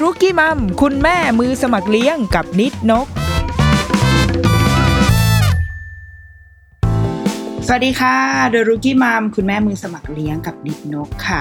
[0.00, 3.06] รุกี้มัมคุณแม่มือสมัครเลี้ยงกับนิดนก
[7.66, 8.16] สวัสดีค่ะ
[8.50, 11.40] เดรุกี้มัมคุณแม่มือสมัครเลี้ยงกับนิดนกค่ะ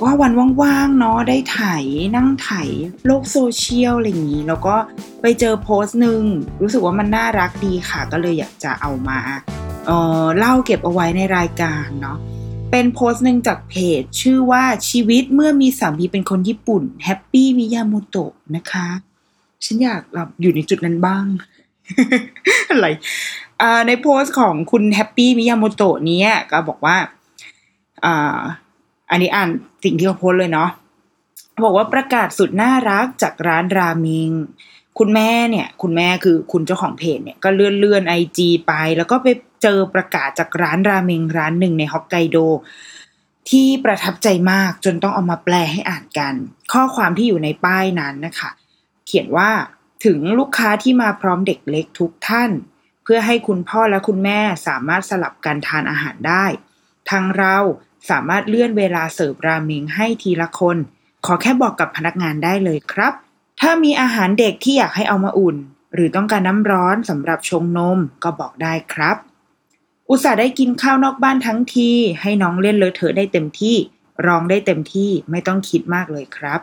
[0.00, 1.84] ก็วันว่างๆเนาะได้ถ่าย
[2.16, 2.68] นั่งถ่าย
[3.06, 4.74] โลกโซเชียลอะไรอย่างนี้ แล้วก็
[5.22, 6.22] ไปเจอโพสต์หนึ่ง
[6.62, 9.18] รู้สึกว่ามันน่ารักดีค่ะ ก็เลยอยากจะเอามา
[9.86, 9.90] เอ
[10.22, 12.18] อเล่าเก็บเอาไว้ในรายการเนาะ
[12.76, 18.86] เป็นโพสต์หนึ่งจากเพจ ชื่อว่าชีวิตเมื่อมีสามีเป็นคนญี่ปุ่นแฮปปี้มิยาโมโตะนะคะ
[19.64, 21.26] ฉันอยากแบบอยู่ในจุดนั้นบ้าง
[22.70, 22.86] อะไร
[23.86, 26.96] ในโพสต์ของคุณแฮปปี้มิยาโมโตะนี้ก็บอกว่า
[28.04, 28.06] อ
[29.10, 29.50] อันนี้อ่าน
[29.84, 30.70] สิ่งที่เขาโพสต์เลยเนาะ
[31.64, 34.32] บอกว่าประกาศสุดน่ารักจากร้านราเมง
[34.98, 39.26] คุณแม่เนี่ย คุณแม่คือคุณเจ้าของเพจเนี่ยก็เลื่อนเลื่อนไอจีไป แล้วก็ไป
[39.62, 42.38] เจอประกาศจากร้านราเมงร้านหนึ่งในฮอกไกโด
[43.50, 46.34] ที่ประทับใจมากจนต้องเอามาแปลให้อ่านกัน
[46.72, 48.50] ข้อความที่อยู่ในป้ายนั้นนะคะ
[49.06, 49.50] เขียนว่า
[50.04, 52.50] ถึงลูกค้าที่มาพร้อมเด็กเล็กทุกท่าน
[53.02, 56.44] เพื่อให้คุณพ่อและคุณแม่สามารถสลับการทานอาหารได้
[57.10, 57.56] ทางเรา
[58.10, 60.76] สามารถเลื่อนเวลาเสิร์ฟราเมงให้ทีละคน
[61.26, 63.14] ขอแค่บอกกับพนักงานได้เลยครับ
[63.60, 65.56] ถ้ามีอาหารเด็กที่อยากให้เอามาอุ่น
[65.94, 69.16] หรือต้องการน้ำร้อนสำหรับชงนมก็บอกได้ครับ
[70.08, 73.76] อุตส่าห์ได้กินข้าวนอกบ้านทั้งที ให้น้องเล่นเลอะเทอะได้เต็มที่
[74.26, 76.60] ร้องได้เต็มที่ไม่ต้องคิดมากเลยครับ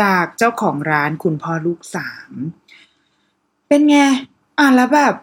[0.00, 2.32] จากเจ้าของร้านคุณพ่อลูกสาม
[3.68, 3.96] เป็นไง
[4.58, 5.14] อ่านแล้วแบบ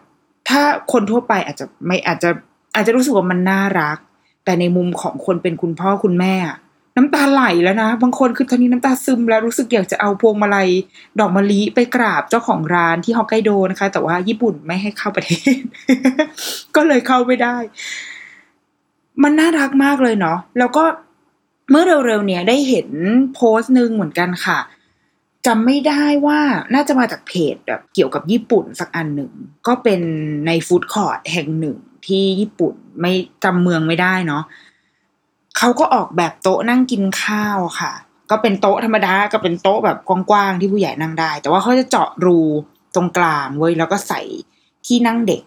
[0.48, 0.62] ถ้า
[0.92, 2.30] คนทั่วไปอาจจะไม่อาจจะ
[2.74, 3.98] อาจจะรู้สึกว่ามันน่ารัก
[4.44, 6.56] แต่ในมุมของคนเป็นคุณพ่อคุณแม่อะ
[7.00, 10.68] น้ำตาไหลแล้วนะ บางคนคือตอนนี้น้ำตาซึมแล้วรู้สึกอยากจะเอาพวงมาลัย
[11.20, 15.60] ดอกมะลิไปกราบเจ้าของร้านที่ฮอกไกโดนะคะ แต่ว่าญี่ปุ่นไม่ให้เข้าประเทศ
[16.76, 17.56] ก็เลยเข้าไม่ได้
[19.22, 20.84] มันน่ารักมากเลยเนาะแล้วก็
[21.70, 22.88] เมื่อเร็วๆเนี่ยได้เห็น
[23.34, 24.58] โพสต์หนึ่งเหมือนกันค่ะ
[25.46, 26.40] จำไม่ได้ว่า
[26.74, 29.32] น่าจะมาจากเพจแบบเกี่ยวกับญี่ปุ่นสักอันหนึ่ง
[29.66, 30.00] ก็เป็น
[30.46, 33.12] ในฟู้ดคอร์ทแห่งหนึ่งที่ญี่ปุ่นไม่
[33.44, 34.42] จำเมืองไม่ได้เนาะ
[35.58, 37.92] เขาก็ออกแบบโต๊ะนั่งกินข้าวค่ะ
[38.30, 42.40] ก็เป็นโต๊ะธรรมดาก็เป็นโต๊ะแบบกว้างๆที่ผู้ใหญ่นั่งได้ แต่ว่าเขาจะเจาะรู
[42.94, 44.20] ตรงกลางเว้ยแล้วก็ใส่
[44.86, 45.42] ที่นั่งเด็ก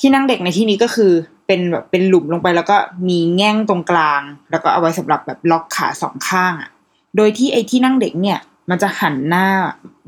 [0.00, 1.12] ที่นั่งเด็กในที่นี้ก็คือ
[1.46, 2.76] เป็นแบบเป็นหลุมลงไปแล้วก็
[3.08, 6.70] มีแง่งตรงกลาง แล้วก็เอาไว้สำหรับแบบล็อกขาสองข้างอะ่ะ
[7.16, 8.38] โดยที่ไอ้ที่นั่งเด็กเนี่ย
[8.70, 9.46] มันจะหันหน้า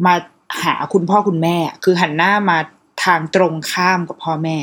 [0.06, 0.14] มา
[0.62, 2.58] หาคุณพ่อคุณแม่ คือหันหน้ามา
[3.04, 4.56] ทางตรงข้ามกับพ่อแม่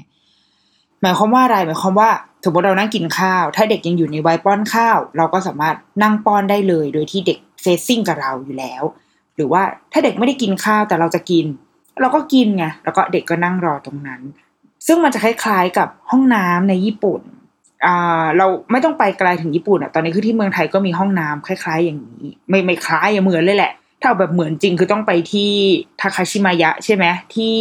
[1.01, 2.09] หมายความว่าอะไรหมายความว่า
[2.43, 8.83] สมมติเรานั่งกินข้าว ถ้าเด็กยังอยู่ในวัยป้อนข้าว เราก็สามารถนั่งป้อนได้เลย โดยที่เด็กเฟซซิ่งกับเราอยู่แล้ว
[9.35, 9.61] หรือว่า
[9.91, 11.45] ถ้าเด็กไม่ได้กินข้าวแต่เราจะกิน
[12.01, 14.21] เราก็กินไงแล้วก็เด็กก็นั่งรอตรงนั้น
[14.87, 17.21] ซึ่งมันจะคล้ายๆกับห้องน้ำในญี่ปุ่น
[18.37, 25.51] เราไม่ต้องไปไกลถึงญี่ปุ่นอะตอนนี้คือที่เมืองไทยก็มีห้องน้ำคล้าย ๆ อย่างนี้ ไม่ไม่คล้ายอย่าเหมือนเลยแหละ ถ้าเอาแบบเหมือนจริงคือต้องไปที่
[26.01, 27.55] ทาคาชิมายะใช่ไหมที่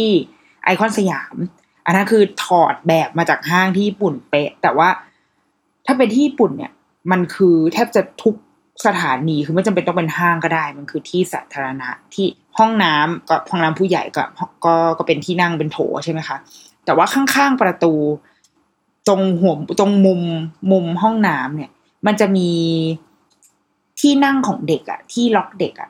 [0.63, 1.35] ไอคอนสยาม
[1.89, 4.89] อันนั้นคือถอดแบบมาจากห้างที่ญี่ปุ่นเป๊ะ แต่ว่า
[5.85, 6.71] ถ้าเป็นที่ญี่ปุ่นเนี่ย
[7.11, 8.35] มันคือแทบจะทุก
[8.85, 12.27] สถานีคือไม่จำเป็นต้องเป็นห้างก็ได้ มันคือที่สาธารณะที่
[12.57, 14.23] ห้องน้ำก็ห้องน้ำผู้ใหญ่ก็
[14.65, 16.37] ก็ก็เป็นที่นั่งเป็นโถใช่ไหมคะ
[16.85, 17.93] แต่ว่าข้างๆประตู
[19.07, 20.21] ตรงหัวตรงมุม
[20.71, 21.71] มุมห้องน้ำเนี่ย
[22.05, 22.49] มันจะมี
[23.99, 25.89] ที่นั่งของเด็กอะที่ล็อกเด็กอะ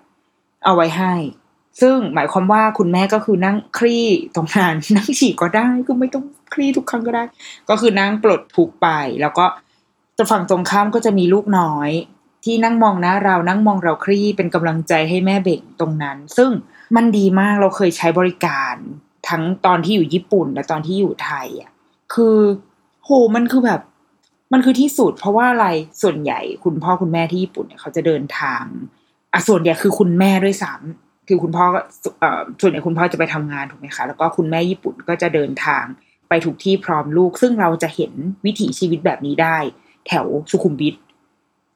[0.66, 1.14] เอาไว้ให้
[1.82, 7.24] ซึ่งหมายความว่าคุณแม่ก็คือนั่งคลี่ตรงนั้นนั่งฉี่ก็ได้ก็ไม่ต้องคลี่ทุกครั้งก็ได้
[7.70, 8.88] ก็คือนั่งปลดทุกไป
[9.22, 9.46] แล้วก็
[10.32, 11.90] ฝั่งตรงข้ามก็จะมีลูกน้อย
[12.46, 16.52] ที่นั่งมองนะเรานั่งมองเราคลี่เป็นกำลังใจให้แม่เบ่งตรงนั้น ซึ่ง
[16.96, 18.76] มันดีมากเราเคยใช้บริการ
[19.30, 21.72] ทั้งตอนที่อยู่ญี่ปุ่นและตอนที่อยู่ไทยอะ
[22.14, 22.38] คือ
[23.04, 23.82] โหมันคือแบบ
[24.54, 25.68] มันคือที่สุด เพราะว่าอะไร
[26.02, 28.64] ส่วนใหญ่คุณพ่อคุณแม่ที่ญี่ปุ่นเนี่ยเขาจะเดินทาง
[29.34, 31.82] อะส่วนใหญ่คือคุณแม่ด้วยซ้ำ คือคุณพ่อก็
[32.62, 35.86] ส่วนใหญ่คุณพ่อจะไปทำงานถูกไหมคะ แล้วก็คุณแม่ญี่ปุ่นก็จะเดินทาง
[36.30, 38.14] ไปทุกที่พร้อมลูก ซึ่งเราจะเห็น
[38.46, 39.58] วิถีชีวิตแบบนี้ได้
[40.08, 40.96] แถวสุขุมวิท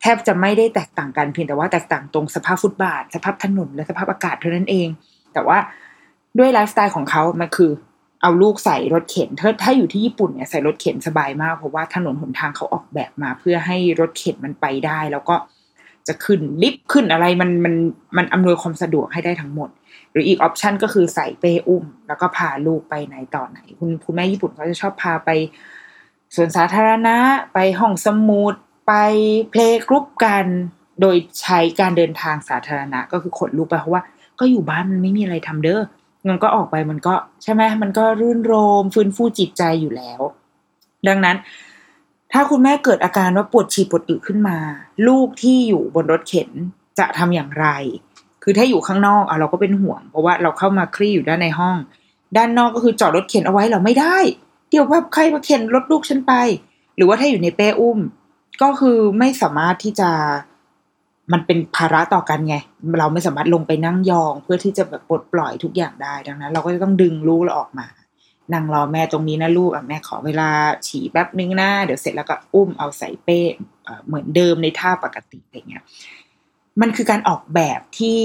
[0.01, 4.88] แทบจะไม่ได้แตกต่างกันเพียงแต่ว่าแตกต่างตรงสภาพฟุตบาท สภาพถนนและสภาพอากาศเท่านั้นเอง
[5.33, 5.57] แต่ว่า
[6.38, 7.71] ด้วยไลฟ์สไตล์ของเขามันคือ
[8.21, 15.35] เอาลูกใส่รถเข็นถ้าถ้าอยู่ที่ญี่ปุ่นเนี่ยใส่รถเข็นสบายมากเพราะว่าถนนหนทางเขาออกแบบมา เพื่อให้รถเข็นมันไปได้ แล้วก็
[16.07, 17.75] จะขึ้นลิฟต์ขึ้นอะไรมันมัน
[18.17, 19.69] มันอำนวยความสะดวกให้ได้ทั้งหมด
[20.11, 25.29] หรืออีกออปชันก็คือใส่เป้อุ้ม แล้วก็พาลูกไปไหนต่อไหน คุณคุณแม่ญี่ปุ่นเขาจะชอบพาไป
[26.35, 27.17] สวนสาธารณะ
[27.53, 28.53] ไปห้องสมุด
[28.88, 28.94] ไป
[29.51, 30.45] เพลงกรุ๊ปกัน
[31.01, 34.03] โดยใช้การเดินทางสาธารณะ ก็คือขนลูกไปเพราะว่า
[34.39, 35.81] ก็อยู่บ้านมันไม่มีอะไรทำเด้อ
[36.29, 37.13] มันก็ออกไปมันก็
[37.44, 40.21] ใช่ไหมมันก็รื่นรมฟื้นฟูจิตใจอยู่แล้ว
[41.07, 41.38] ดังนั้น
[42.33, 44.57] ถ้าคุณแม่เกิดอาการว่าปวดฉี่ปวดอึขึ้นมา
[45.07, 46.50] ลูกที่อยู่บนรถเข็น
[47.00, 47.68] จะทำอย่างไร
[48.44, 51.77] คือถ้าอยู่ข้างนอกอะเราก็เป็นห่วง เพราะว่าเราเข้ามาคลี่อยู่ด้านในห้อง
[52.38, 54.18] ด้านนอกก็คือจอดรถเข็นเอาไว้เราไม่ได้
[54.69, 56.33] เดี๋ยวว่าใครมาเข็นรถลูกฉันไป
[56.95, 58.00] หรือว่าถ้าอยู่ในเป้อุ้ม
[58.62, 60.09] ก็คือไม่สามารถที่จะ
[61.33, 62.56] มันเป็นภาระต่อกันไง
[63.00, 67.88] เราไม่สามารถลงไปนั่งยอง เพื่อที่จะแบบปลดปล่อยทุกอย่างได้ดังนั้น เราก็จะต้องดึงลูกเราออกมา
[68.54, 70.50] นั่งรอแม่ตรงนี้นะลูกอะแม่ขอเวลา
[70.88, 73.40] ฉี่แป๊บนึงนะเดี๋ยวเสร็จแล้วก็อุ้มเอาใส่เป้
[74.06, 75.84] เหมือนเดิมในท่าปกติอะไรเงี้ย
[76.81, 78.22] มันคือการออกแบบที่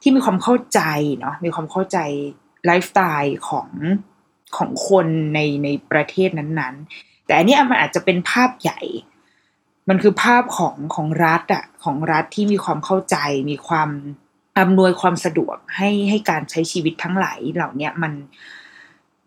[0.00, 0.80] ที่มีความเข้าใจ
[1.18, 1.98] เนาะมีความเข้าใจ
[2.64, 3.68] ไลฟ์สไตล์ของ
[4.56, 8.80] ของคนในในประเทศนั้นๆ แต่อันนี้มันอาจจะเป็นภาพใหญ่
[9.88, 13.16] มันคือภาพของของรัฐอะของรัฐที่มีความเข้าใจ
[13.50, 13.90] มีความ
[14.58, 18.12] อำนวยความสะดวกให้ให้การใช้ชีวิตทั้งหลายเหล่านี้มัน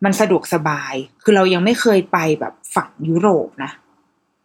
[0.04, 0.94] มันสะดวกสบาย
[1.24, 3.72] คือเรายังไม่เคยไปแบบฝั่งยุโรปนะ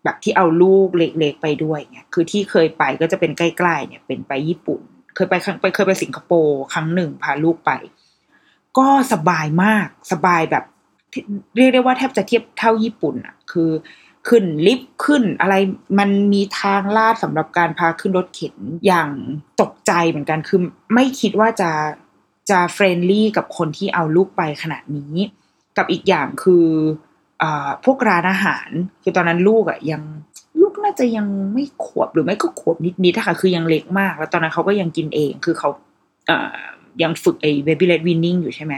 [0.05, 4.81] แบบที่เอาลูกเล็กๆไปด้วยเนี่ยคือที่เคยไปก็จะเป็นใกล้ๆเนี่ย เป็นไปญี่ปุ่น
[5.15, 7.71] เคยไปครั้งไปเคยไปสิงคโปร์ครั้งหนึ่งพาลูกไป
[8.79, 10.65] ก็สบายมากสบายแบบ
[11.57, 13.71] เรียกได้ว่าแทบจะเทียบเท่าญี่ปุ่นอะคือ
[14.29, 15.55] ขึ้นลิฟต์ขึ้นอะไร
[15.99, 18.57] มันมีทางลาดสำหรับการพาขึ้นรถเข็น
[18.87, 19.11] อย่าง
[19.61, 20.61] ตกใจเหมือนกันคือ
[20.95, 21.71] ไม่คิดว่าจะ
[22.51, 25.15] จะ friendly กับคนที่เอาลูกไปขนาดนี้
[25.77, 26.67] กับอีกอย่างคือ
[27.43, 27.45] อ
[27.85, 28.69] พวกร้านอาหาร
[29.03, 30.03] คือตอนนั้นลูกอะยัง
[30.61, 35.69] ลูกน่าจะยังไม่ขวบหรือไม่ก็ขวบนิดๆค่ะคือยังเล็กมาก แล้วตอนนั้นเขาก็ยังกินเอง คือเขา
[36.27, 36.33] เอ
[37.03, 38.75] ยังฝึกไอ้ baby led weaning อยู่ใช่ไหม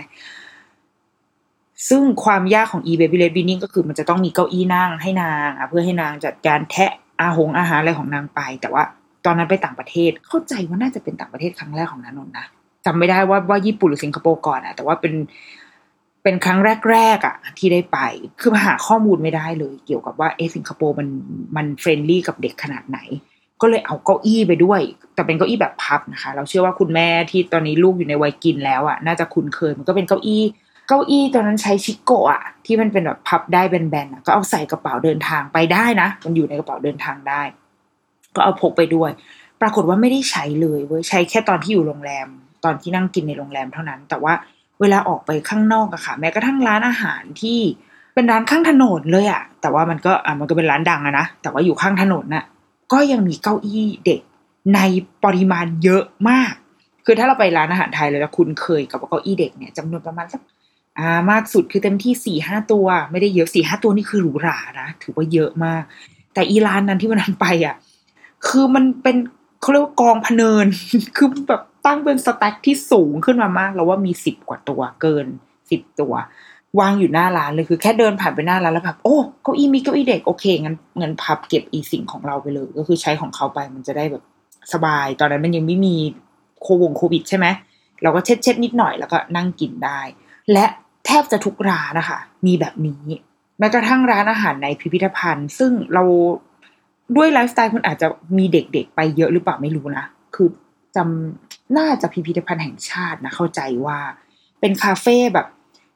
[1.88, 8.82] ซึ่งความยากของ e baby led weaning ก็คือมันจะต้องมีเก้าอี้นั่งให้นางอะเพื่อให้นางจัดการแทะอาหงอาหารอะไรของนางไป แต่ว่า
[9.24, 12.46] ตอนนั้นไปต่างประเทศเข้าใจว่าน่าจะเป็นต่างประเทศครั้งแรกของนันนนนะ
[12.86, 15.14] จำไม่ได้ว่าว่าญี่ปุ่นหรือสิงคโปร์ก่อนอะแต่ว่าเป็น
[16.22, 16.58] เป็นครั้ง
[16.90, 17.98] แรกๆอะที่ได้ไป
[18.40, 21.08] คือหาข้อมูลไม่ได้เลย เกี่ยวกับว่าเอสิงคโปร์มัน
[21.56, 22.98] มัน friendly กับเด็กขนาดไหน
[23.60, 24.80] ก็เลยเอาเก้าอี้ไปด้วย
[25.14, 30.42] แต่เป็นเก้าอี้แบบพับนะคะ เราเชื่อว่าคุณแม่ที่ตอนนี้ลูกอยู่ในวัยกินแล้วอะน่าจะคุ้นเคยมันก็เป็นเก้าอี้
[30.88, 37.42] เก้าอี้ตอนนั้นใช้ Chicco อะที่มันเป็นแบบพับได้แบนๆก็เอาใส่กระเป๋าเดินทางไปได้นะ มันอยู่ในกระเป๋าเดินทางได้
[38.34, 39.10] ก็เอาพกไปด้วย
[39.60, 42.28] ปรากฏว่าไม่ได้ใช้เลยเว้ยใช้แค่ตอนที่อยู่โรงแรม
[42.64, 44.32] ตอนที่นั่งกินในโรงแรมเท่านั้น แต่ว่า
[44.80, 47.58] เวลาออกไปข้างนอกอะค่ะ แม้กระทั่งร้านอาหารที่
[48.14, 52.44] เป็นร้านข้างถนนเลยอะแต่ว่ามันก็อะมันก็เป็นร้านดังอะนะแต่ว่าอยู่ข้างถนนน่ะ
[52.92, 54.20] ก็ยังมีเก้าอี้เด็ก
[54.75, 54.80] ใน
[55.25, 56.52] ปริมาณเยอะมาก
[57.04, 60.40] คือถ้าเราไปร้านอาหารไทยเลยแล้วคุณเคยกับเก้าอี้เด็กเนี่ยจำนวนประมาณสัก
[60.99, 65.82] อ่ามากสุดคือเต็มที่สี่ห้าตัว ไม่ได้เยอะสี่ห้าตัวนี่คือหรูหรานะถือว่าเยอะมาก
[66.35, 67.75] แต่อีร้านนั้นที่วันนั้นไปอะ
[68.47, 69.16] คือมันเป็น
[69.61, 70.66] เขาเรียกว่ากองพเนิน
[71.16, 75.26] คือแบบ ตั้งเป็นสแต็กที่สูงขึ้นมามาก แล้วว่ามีสิบกว่าตัวเกิน
[75.71, 76.14] สิบตัว
[76.80, 84.25] วางอยู่หน้าร้านเลยคือแค่เดินผ่านไปหน้าร้านแล้วแบบโอ้เก้าอี้มีเก้าอี้เด็กโอเคงั้นเงินพับเก็บอีสิ่งของเราไปเลย ก็คือใช้ของเขาไปมันจะได้แบบ
[84.73, 85.97] สบาย ตอนนั้นมันยังไม่มี
[86.62, 87.47] โควงโควิดใช่ไหม
[88.02, 90.00] เราก็เช็ดเช็ดนิดหน่อยแล้วก็นั่งกินได้
[90.52, 90.66] และ
[91.07, 93.02] แทบจะทุกร้านนะคะ มีแบบนี้
[93.59, 96.02] แม้กระทั่งร้านอาหารในพิพิธภัณฑ์ ซึ่งเรา
[97.16, 98.07] ด้วยไลฟ์สไตล์คุณอาจจะ
[98.38, 100.04] มีเด็กๆ ไปเยอะหรือเปล่าไม่รู้นะ
[100.35, 100.49] คือ
[100.97, 103.98] จำ น่าจะพิพิธภัณฑ์แห่งชาตินะเข้าใจว่า
[104.60, 105.46] เป็นคาเฟ่แบบ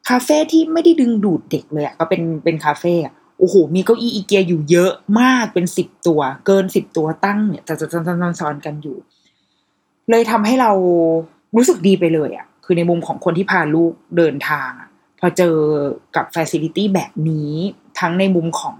[0.09, 8.01] คาเฟ่ที่ไม่ได้ดึงดูดเด็กเลยอะก็เป็นเป็นคาเฟ่อะโอ้โห มีเก้าอี้อีเกียอยู่เยอะมากเป็นสิบตัว เกินสิบตัวตั้งเนี่ยจะจะจะ
[8.41, 8.97] ซ้อนกันอยู่
[10.11, 10.73] เลยทำให้เรา
[11.57, 14.89] รู้สึกดีไปเลยอะคือในมุมของคนที่พาลูกเดินทางอะ
[15.21, 15.57] พอเจอ
[16.17, 17.53] กับฟ a ซิลิตี้แบบนี้
[18.01, 18.77] ทั้งในมุมของ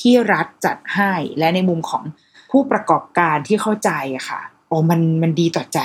[0.00, 2.02] ที่รัฐจัดให้ และในมุมของ
[2.50, 5.78] ผู้ประกอบการที่เข้าใจอะค่ะ โอ้มันมันดีต่อใจ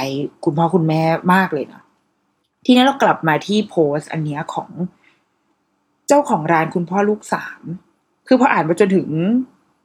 [0.43, 1.01] คุณพ่อคุณแม่
[1.33, 1.83] มากเลยเนาะ
[2.65, 4.69] ทีนี้เรากลับมาที่โพสต์อันเนี้ยของ
[6.07, 7.61] เจ้าของร้านคุณพ่อลูกสาม
[8.27, 9.07] คือพออ่านมาจนถึง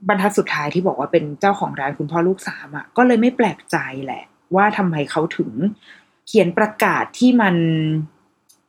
[0.08, 4.24] บรรทัดสุดท้ายที่บอกว่าเป็นเจ้าของร้านคุณพ่อลูกสามอะ ก็เลยไม่แปลกใจแหละ
[4.56, 5.50] ว่าทำไมเขาถึง
[6.26, 7.56] เขียนประกาศที่มัน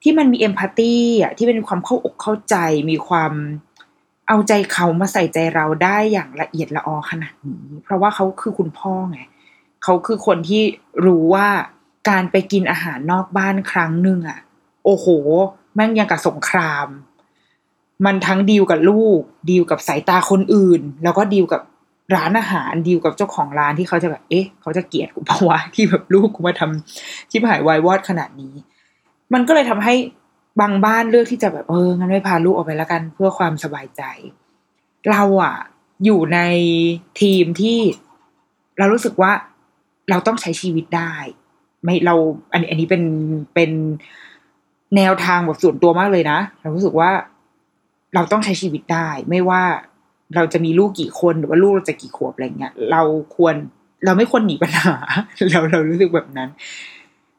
[0.04, 2.56] ที่มันมีเอมพัตตีอะที่เป็นความเข้าอกเข้าใจ
[2.90, 3.32] มีความ
[4.28, 9.20] เอาใจเขามาใส่ใจเราได้อย่างละเอียดละออขนาดนี้ เพราะว่าเขาคือคุณพ่อไง
[9.84, 10.64] เขาคือคนที่
[11.06, 11.48] รู้ว่า
[12.10, 14.40] การไปกินอาหารนอกบ้านครั้งหนึ่งอะ
[14.86, 15.08] โอ้โห
[15.76, 16.88] แม่งยังกับสงคราม
[18.06, 19.20] มันทั้งดีลกับลูก
[19.50, 21.62] ดีลกับสายตาคนอื่น แล้วก็ดีลกับ
[22.16, 28.54] ร้านอาหารดีลกับเจ้าของร้านที่เขาจะแบบ เอ๊ะ เขาจะเกลียดกูเพราะว่าที่แบบลูกกูมาทำที่หายวายวอดขนาดนี้
[29.34, 29.96] มันก็เลยทำให้
[30.62, 34.04] บางบ้านเลือกที่จะแบบเอองั้นไม่พาลูกออกไปแล้วกันเพื่อความสบายใจ
[35.10, 35.56] เราอะ
[36.06, 36.40] อยู่ใน
[37.22, 37.80] ทีมที่
[38.78, 39.32] เรารู้สึกว่า
[40.10, 41.14] เราต้องใช้ชีวิตได้
[41.84, 42.16] ไม่เรา
[42.52, 43.04] อันนี้อันนี้เป็น
[43.56, 43.72] เป็น
[44.96, 47.12] แนวทางแบบส่วนตัวมากเลยนะเรารู้สึกว่า
[48.16, 49.64] เราต้องใช้ชีวิตได้ ไม่ว่า
[50.36, 53.02] เราจะมีลูกกี่คนหรือว่าลูกเราจะกี่ขวบอะไรเงี้ยเรา
[53.36, 53.56] ควร
[54.06, 54.96] เราไม่ควรหนีปัญหา
[55.50, 56.50] เราเรารู้สึกแบบนั้น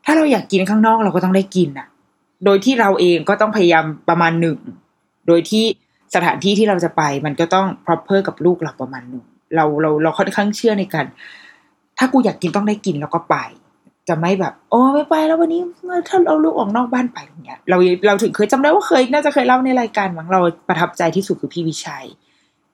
[0.05, 1.89] ถ้าเราอยากกินข้างนอกเราก็ต้องได้กินอะ
[2.45, 4.59] โดยที่เราเองก็ต้องพยายามประมาณหนึ่ง
[5.27, 5.65] โดยที่
[6.15, 9.25] สถานที่ที่เราจะไปมันก็ต้อง proper กับลูกเราประมาณหนึ่ง
[9.57, 11.07] เราเราเราค่อนข้างเชื่อในการ
[12.03, 13.37] ถ้ากูอยากกินต้องได้กินแล้วก็ไป
[14.09, 15.61] จะไม่แบบ โอ้ไม่ไปแล้ววันนี้
[16.09, 17.77] ถ้าเอาลูกออกนอกบ้านไปอย่างเงี้ย เรา
[18.07, 22.07] เราถึงเคยจำได้ว่าเคยน่าจะเคยเล่าในรายการมั้งเราประทับใจที่สุดคือพี่วิชัย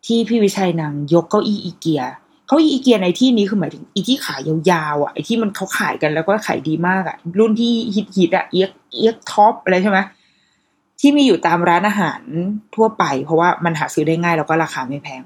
[0.06, 2.02] ที่พี่วิชัยนางยกเก้าอี้อีเกีย
[2.46, 4.40] เขาอี้อีเกียในที่นี้คือหมายถึงอีที่ขาย
[4.70, 7.72] ยาวๆอะไอที่มันเขาขายกันแล้วก็ขายดีมากอะ รุ่นที่
[8.16, 9.98] ฮิตๆอะเอียกเอียกท็อปอะไรใช่ไหม
[11.00, 12.20] ที่มีอยู่ตามร้านอาหาร
[12.74, 15.22] ทั่วไป เพราะว่ามันหาซื้อได้ง่ายแล้วก็ราคาไม่แพง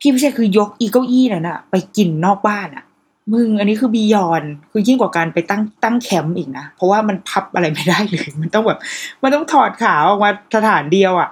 [0.00, 2.84] พี่ไม่ใช่คือยกอีเก้าอี้นั่นอะไปกินนอกบ้านอะ
[3.32, 8.78] มึงอันนี้คือบียอนคือยิ่งกว่าการไปตั้งตั้งแคมป์อีกนะ เพราะว่ามันพับอะไรไม่ได้เลย มันต้องแบบ
[9.22, 11.30] มันต้องถอดขาออกมาสถานเดียวอะ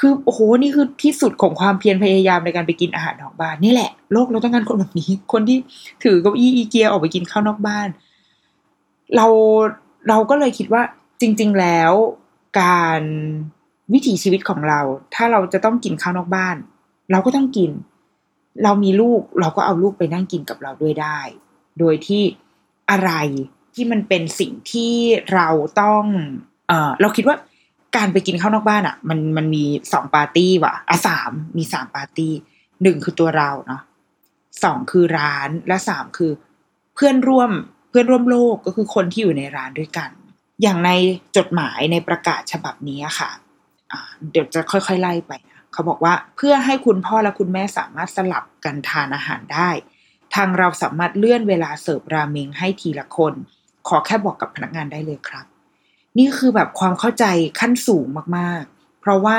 [0.00, 5.58] คือโอ้โหนี่คือที่สุดของความเพียรพยายามในการไปกินอาหารนอกบ้านนี่แหละโลกเราต้องการคนแบบนี้ คนที่
[6.04, 7.88] ถือเก้าอี้อีเกียออกไปกินข้าวนอกบ้าน
[9.16, 9.26] เรา
[10.08, 10.82] เราก็เลยคิดว่า
[11.20, 11.92] จริง ๆแล้ว
[12.60, 13.02] การ
[13.92, 14.80] วิถีชีวิตของเรา
[15.14, 16.56] ถ้าเราจะต้องกินข้าวนอกบ้าน
[17.10, 17.70] เราก็ต้องกิน
[18.64, 21.18] เรามีลูกเราก็เอาลูกไปนั่งกินกับเราด้วยได้
[21.78, 22.22] โดยที่
[22.90, 23.12] อะไร
[23.74, 24.94] ที่มันเป็นสิ่งที่
[25.34, 25.48] เรา
[25.80, 26.04] ต้อง
[26.68, 27.36] เออเราคิดว่า
[27.96, 32.32] การไปกินข้าวนอกบ้านอะ มันมันมีสองปาร์ตี้ว่ะอะสามมีสามปาร์ตี้
[32.82, 33.82] หนึ่งคือตัวเราเนาะ
[34.64, 36.32] สองคือร้านและสามคือ
[36.94, 37.50] เพื่อนร่วม
[37.90, 40.10] เพื่อนร่วมโลกก็คือคนที่อยู่ในร้านด้วยกัน
[40.62, 40.90] อย่างใน
[41.36, 49.70] จดหมายในประกาศฉบับนี้ค่ะะเดี๋ยวจะค่อยๆไล่ไปนะ เขาบอกว่าเพื่อให้คุณพ่อและคุณแม่สามารถสลับกันทานอาหารได้
[50.34, 53.34] ทางเราสามารถเลื่อนเวลาเสิร์ฟราเมงให้ทีละคน
[53.88, 55.46] ขอแค่บอกกับพนักงานได้เลยครับ
[56.18, 57.24] นี่คือแบบความเข้าใจ
[57.60, 58.06] ขั้นสูง
[58.38, 59.38] มากๆ เพราะว่า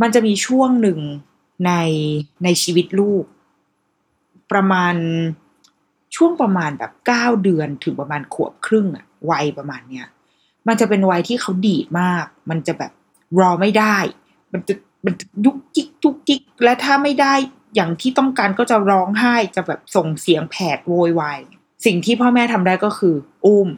[0.00, 0.98] มันจะมีช่วงหนึ่ง
[1.66, 1.72] ใน
[2.44, 3.24] ในชีวิตลูก
[4.52, 4.94] ประมาณ
[6.16, 10.06] ช่วงประมาณแบบเก้าเดือนถึงประมาณขวบครึ่งอะวัยประมาณเนี้ย
[10.68, 12.92] มันจะเป็นวัยที่เขาดีดมาก มันจะแบบ
[13.40, 13.96] รอไม่ได้
[14.52, 17.34] มันจะ มันยุกจิกทุกจิก และถ้าไม่ได้
[17.74, 21.40] อย่างที่ต้องการก็จะร้องไห้จะแบบส่งเสียงแผดโวยวาย
[21.86, 23.14] สิ่งที่พ่อแม่ทำได้ก็คือ
[23.46, 23.68] อุ้ม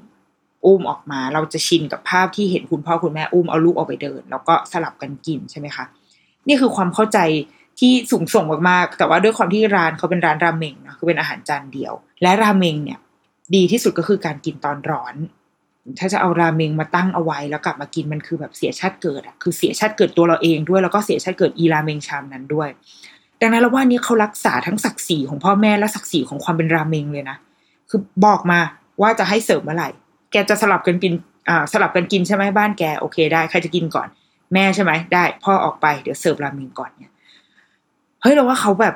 [0.66, 5.84] อุ้มออกมา เราจะชินกับภาพที่เห็นคุณพ่อคุณแม่อุ้มเอาลูกออกไปเดิน แล้วก็สลับกันกินใช่ไหมคะ
[6.48, 7.18] นี่คือความเข้าใจ
[7.78, 12.98] ที่สูงส่งมากๆ แต่ว่าด้วยความที่ร้านเขาเป็นร้านราเมงนะคือเป็นอาหารจานเดียว และราเมงเนี่ย
[13.54, 15.14] ดีที่สุดก็คือการกินตอนร้อน
[15.98, 22.68] ถ้าจะเอาราเมงมาตั้งเอาไว้แล้วกลับมากินมันคือแบบเสียชาติเกิดอะคือเสียชาติเกิดตัวเราเองด้วย แล้วก็เสียชาติเกิดอีราเมงชามนั้นด้วย
[23.40, 27.36] ดังนั้นเราว่านี้เขารักษาทั้งศักดิ์ศรีของพ่อแม่และศักดิ์ศรีของความเป็นราเมงเลยนะ
[27.90, 28.58] คือบอกมา
[29.02, 29.88] ว่าจะให้เสิร์ฟเมื่อไหร่
[30.32, 31.12] แกจะสลับกันกิน
[31.48, 34.08] อ่าสลับกันกินใช่ไหมบ้านแกโอเคได้ใครจะกินก่อน
[34.54, 37.12] แม่ใช่ไหมได้พ่อออกไปเดี๋ยวเสิร์ฟราเมงก่อนเนี่ย
[38.22, 38.94] เฮ้ยเราว่าเขาแบบ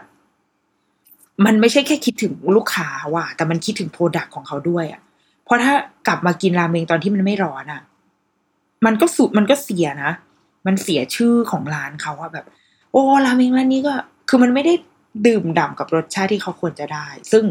[1.46, 5.00] มันไม่ใช่แค่คิดถึงลูกค้าว่ะแต่มันคิดถึงโปรดักของเขาด้วยอะ
[5.48, 5.74] เพราะถ้า
[6.06, 7.82] กลับมากินราเมงตอนที่มันไม่ร้อนอะ
[8.86, 10.12] มันก็สุดมันก็เสียนะ
[10.66, 12.46] มันเสียชื่อของร้านเขาอะแบบ
[12.92, 13.92] โอ้ราเมงร้านนี้ก็
[14.28, 14.74] คือมันไม่ได้
[15.26, 17.44] ดื่มด่ำกับรสชาติที่เขาควรจะได้ ซึ่ง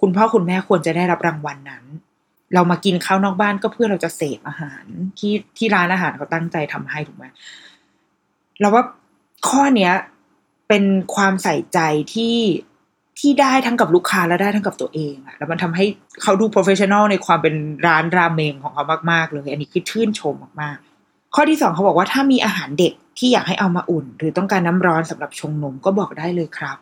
[0.00, 1.84] คุณพ่อคุณแม่ควรจะได้รับรางวัลนั้น
[2.54, 4.84] เรามากินข้าวนอกบ้านก็เพื่อเราจะเสพอาหาร
[5.18, 7.24] ที่ที่ร้านอาหารเขาตั้งใจทำให้ถูกไหม
[8.60, 8.84] เราว่า
[9.48, 9.92] ข้อเนี้ย
[10.68, 11.78] เป็นความใส่ใจ
[12.14, 12.36] ที่
[13.18, 15.84] ที่ได้ทั้งกับลูกค้าและได้ทั้งกับตัวเองอะแล้วมันทำให้
[16.22, 17.54] เขาดู professional ในความเป็น
[17.86, 26.76] ร้านราเมงของเขามากๆเลยอันนี้คือชื่นชมมากๆ ข้อที่สองเขาบอกว่าถ้ามีอาหารเด็กที่อยากให้เอามาอุ่น หรือต้องการน้ำร้อนสำหรับชงนมก็บอกได้เลยครับ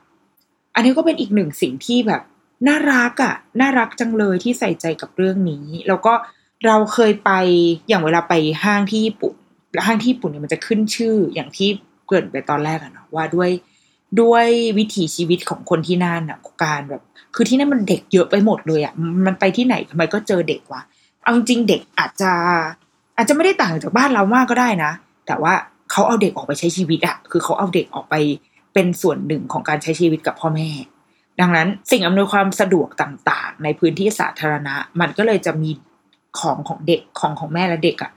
[0.74, 2.22] อันนี้ก็เป็นอีกหนึ่งสิ่งที่แบบ
[2.68, 6.12] น่ารักอะ่ะน่ารักจังเลยที่ใส่ใจกับเรื่องนี้ แล้วก็
[6.66, 7.30] เราเคยไป
[7.88, 9.34] อย่างเวลาไปห้างที่ญี่ปุ่น
[9.86, 11.68] ห้างที่ญี่ปุ่นเนี่ยมันจะขึ้นชื่ออย่างที่
[12.06, 13.50] เกริ่นไปตอนแรกอะเนาะว่าด้วย
[14.20, 14.46] ด้วย
[14.78, 17.02] วิถีชีวิตของคนที่นั่นอะการแบบ
[17.34, 18.94] คือที่นั่นมันเด็กเยอะไปหมดเลยอะ
[19.26, 20.82] มันไปที่ไหนทำไมก็เจอเด็กวะ
[21.22, 22.32] เอาจริงเด็กอาจจะ
[23.16, 24.92] อาจจะไม่ได้ต่างจากบ้านเรามากก็ได้นะ
[25.26, 25.54] แต่ว่า
[25.90, 28.14] เขาเอาเด็กออกไปใช้ชีวิตอะคือเขาเอาเด็กออกไป
[28.74, 30.68] เป็นส่วนหนึ่งของการใช้ชีวิตกับพ่อแม่
[31.40, 35.70] ดังนั้นสิ่งอำนวยความสะดวกต่างๆ ในพื้นที่สาธารณะ มันก็เลยจะมี
[36.38, 38.10] ของของเด็กของของแม่และเด็กอะ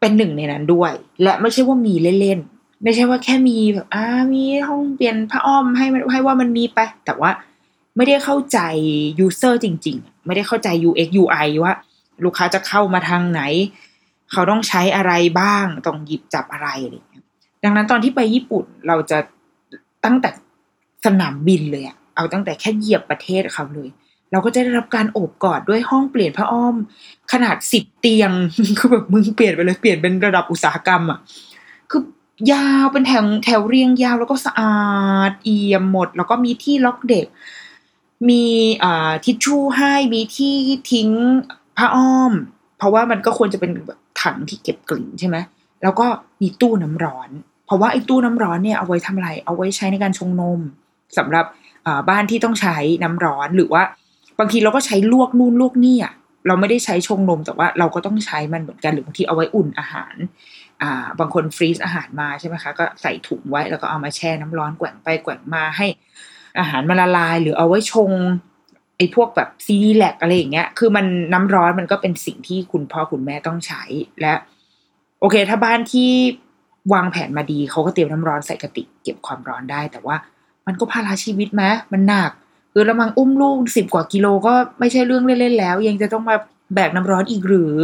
[0.00, 7.30] เป็นหนึ่งในนั้นด้วย และไม่ใช่ว่ามีเล่นๆ ไม่ใช่ว่าแค่มีแบบอ่ามีห้องเปลี่ยนผ้าอ้อมให้ให้ว่ามันมีไป แต่ว่า
[7.96, 8.58] ไม่ได้เข้าใจ
[9.20, 11.72] ยูเซอร์จริง ๆ ไม่ได้เข้าใจ UX UI ว่า
[12.24, 13.40] ลูกค้าจะเข้ามาทางไหน
[14.32, 17.24] เขาต้องใช้อะไรบ้าง ต้องหยิบจับอะไรอะไรอย่างเงี้ย
[17.64, 19.18] ดังนั้นตอนที่ไปญี่ปุ่นเราจะ
[20.04, 20.30] ตั้งแต่
[21.04, 23.88] สนามบินเลยอะเอาตั้งแต่แค่เหยียบประเทศเขาเลย
[24.32, 26.76] เราก็จะได้รับการโอบกอดด้วยห้องเปลี่ยนผ้าอ้อม
[27.32, 28.30] ขนาดสิบเตียง
[28.78, 31.18] คือแบบมึงเปลี่ยนไปเลยเปลี่ยนเป็นระดับอุตสาหกรรมอะ
[31.90, 32.02] คือ
[32.52, 34.76] ยาวเป็นแถวแถวเรียงยาวแล้วก็สะอา
[35.30, 37.26] ดเอี่ยมหมด แล้วก็มีที่ล็อกเด็ก
[38.28, 38.44] มี
[39.24, 40.54] ทิชชู่ให้มีที่
[40.92, 41.10] ทิ้ง
[41.76, 42.32] ผ้าอ้อม
[42.78, 43.70] เพราะว่ามันก็ควรจะเป็น
[44.22, 45.36] ถังที่เก็บกลิ่นใช่ไหม
[45.82, 46.06] แล้วก็
[46.42, 47.28] มีตู้น้ำร้อน
[47.66, 50.60] เพราะว่าไอ้ตู้น้ำร้อนเนี่ยเอาไว้ทำอะไร เอาไว้ใช้ในการชงนม
[51.18, 51.46] สำหรับ
[52.08, 53.82] บ้านที่ต้องใช้น้ำร้อนหรือว่า
[54.38, 56.12] บางทีเราก็ใช้ลวกนู่นลวกนี่อะ
[56.46, 60.14] เราไม่ได้ใช้ชงนมแต่ว่าเราก็ต้องใช้มันเหมือนกันหรือบางทีเอาไว้อุ่นอาหาร
[61.20, 65.86] บางคนฟรีซอาหารมาใช่ไหมคะก็ใส่ถุงไว้แล้วก็เอามาแช่น้ำร้อนแกว่งไปแกว่งมาให้
[66.58, 68.10] อาหารมันละลาย หรือเอาไว้ชง
[68.96, 73.82] ไอ้พวกแบบซีรีแลกอะไรอย่างเงี้ย คือมันน้ำร้อนมันก็เป็นสิ่งที่คุณพ่อคุณแม่ต้องใช้
[74.20, 74.34] และ
[75.20, 76.10] โอเค ถ้าบ้านที่
[76.94, 80.16] วางแผนมาดีเขาก็เตรียมน้ำร้อนใส่กระติกเก็บความร้อนได้ แต่ว่า
[80.66, 82.30] มันก็ภาระชีวิตไหมมันหนัก
[82.72, 86.36] คือละมังอุ้มลูกสิบกว่ากิโลก็ไม่ใช่เรื่องเล่นๆแล้ว ยังจะต้องมา
[86.74, 87.74] แบกน้ำร้อนอีกหรือ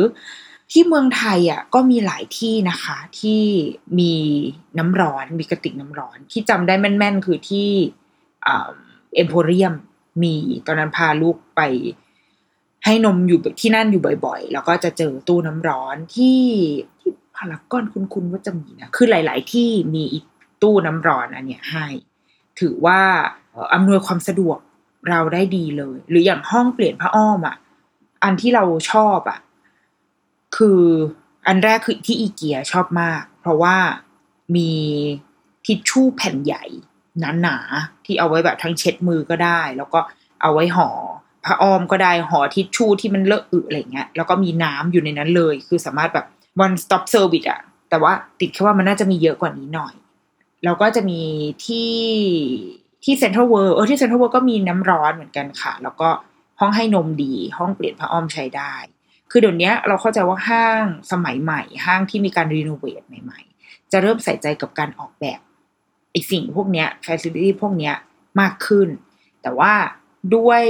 [0.72, 3.42] ที่เมืองไทยอะก็มีหลายที่นะคะ ที่
[3.98, 4.14] มี
[4.78, 7.68] น้ำร้อนมีกระติกน้ำร้อน ที่จำได้แม่น ๆ คือที่
[8.44, 9.74] เอ็มโพเรียม
[10.22, 10.34] มี
[10.66, 11.60] ตอนนั้นพาลูกไป
[12.84, 16.40] ให้นมอยู่ที่นั่นอยู่บ่อย ๆ แล้วก็จะเจอตู้น้ำร้อนที่
[17.00, 20.04] ที่พารากอนคุณๆว่าจะมีนะคือหลาย ๆ ที่มี
[20.62, 21.86] ตู้น้ำร้อนอันเนี้ยให้
[22.60, 23.00] ถือว่า
[23.74, 24.58] อำนวยความสะดวก
[25.08, 27.56] เราได้ดีเลย หรืออย่างห้องเปลี่ยนผ้าอ้อมอะ
[28.24, 29.38] อันที่เราชอบอะ
[30.56, 30.82] คือ
[31.46, 33.76] อันแรกคือที่อีเกียชอบมาก เพราะว่า
[34.56, 34.70] มี
[35.66, 36.64] ทิชชู่แผ่นใหญ่
[37.42, 40.00] หนาๆที่เอาไว้แบบทั้งเช็ดมือก็ได้ แล้วก็
[40.42, 40.88] เอาไว้ห่อ
[41.44, 46.26] ผ้าอ้อมก็ได้ห่อทิชชู่ที่มันเลอะอึอะไรเงี้ยแล้วก็มีน้ำอยู่ในนั้นเลย คือสามารถแบบ
[46.64, 47.60] one stop service อะ
[47.90, 49.94] แต่ว่าติดแค่ว่ามันน่าจะมีเยอะกว่านี้หน่อย
[50.64, 51.20] แล้วก็จะมี
[51.64, 51.92] ที่
[53.04, 56.08] ที่เซ็นทรัลเวิลด์เออที่เซ็นทรัลเวิลด์ก็มีน้ำร้อนเหมือนกันค่ะ แล้วก็
[56.60, 58.74] ห้องให้นมดี ห้องเปลี่ยนผ้าอ้อมใช้ได้
[59.34, 65.40] คือเดี๋ยวนี้เราเข้าใจว่าห้างสมัยใหม่ ห้างที่มีการ renovate ใหม่ ๆ จะเริ่มใส่ใจกับการออกแบบ
[66.12, 67.94] ไอสิ่งพวกเนี้ย facility พวกเนี้ย
[68.40, 68.88] มากขึ้น
[69.42, 69.72] แต่ว่า
[70.34, 70.62] ด้วย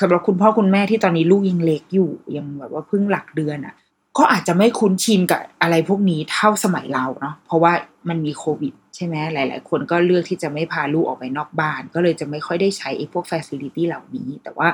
[0.00, 3.74] สำหรับคุณพ่อคุณแม่ที่ตอนนี้ลูกยังเล็กอยู่ยังแบบว่าเพิ่งหลักเดือนอะ่ะ
[4.18, 7.72] ก็อาจจะไม่คุ้นชินกับอะไรพวกนี้เท่าสมัยเราเนาะเพราะว่า
[8.08, 14.68] มันมีโควิดใช่ไหมหลาย ๆ คนก็เลือกที่จะไม่พาลูกออกไปนอกบ้าน ก็เลยจะไม่ค่อยได้ใช้ไอ้พวก facility เหล่านี้ แต่ว่า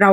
[0.00, 0.10] เรา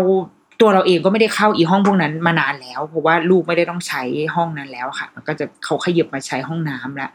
[0.62, 4.02] ตัวเราเองก็ไม่ได้เข้าอีห้องพวกนั้นมานานแล้ว เพราะว่าลูกไม่ได้ต้องใช้
[4.36, 7.12] ห้องนั้นแล้วค่ะ มันก็จะเขาขยับมาใช้ห้องน้ำแล้ว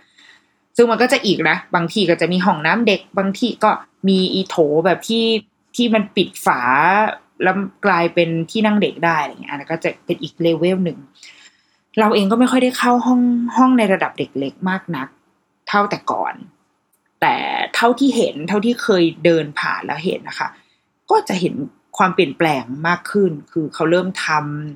[0.76, 3.70] ซึ่งมันก็จะอีกนะบางทีก็จะมีห้องน้ำเด็ก บางทีก็
[4.08, 4.56] มีอีโถ
[4.86, 5.24] แบบที่
[5.76, 6.60] ที่มันปิดฝา
[7.42, 7.56] แล้ว
[7.86, 10.98] กลายเป็นที่นั่งเด็กได้อะไรเงี้ยอันนั้นก็จะเป็นอีกเลเวลหนึ่ง
[12.00, 13.20] เราเองก็ไม่ค่อยได้เข้าห้อง
[13.56, 15.08] ห้องในระดับเด็กเล็กมากนัก
[15.68, 16.34] เท่าแต่ก่อน
[17.20, 17.34] แต่
[17.74, 20.48] เท่าที่เห็นเท่าที่เคยเดินผ่านแล้วเห็นนะคะ
[21.10, 21.54] ก็จะเห็น
[21.96, 24.28] ความเปลี่ยนแปลงมากขึ้น คือเขาเริ่มท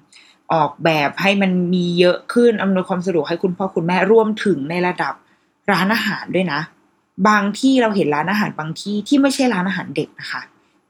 [0.02, 5.14] ำออกแบบให้มันมีเยอะขึ้นอำนวยความสะดวกให้คุณพ่อคุณแม่ร่วมถึงในระดับ
[5.72, 6.60] ร้านอาหารด้วยนะ
[7.28, 10.40] บางที่เราเห็นร้านอาหารบางที่ที่ไม่ใช่ร้านอาหารเด็กนะคะ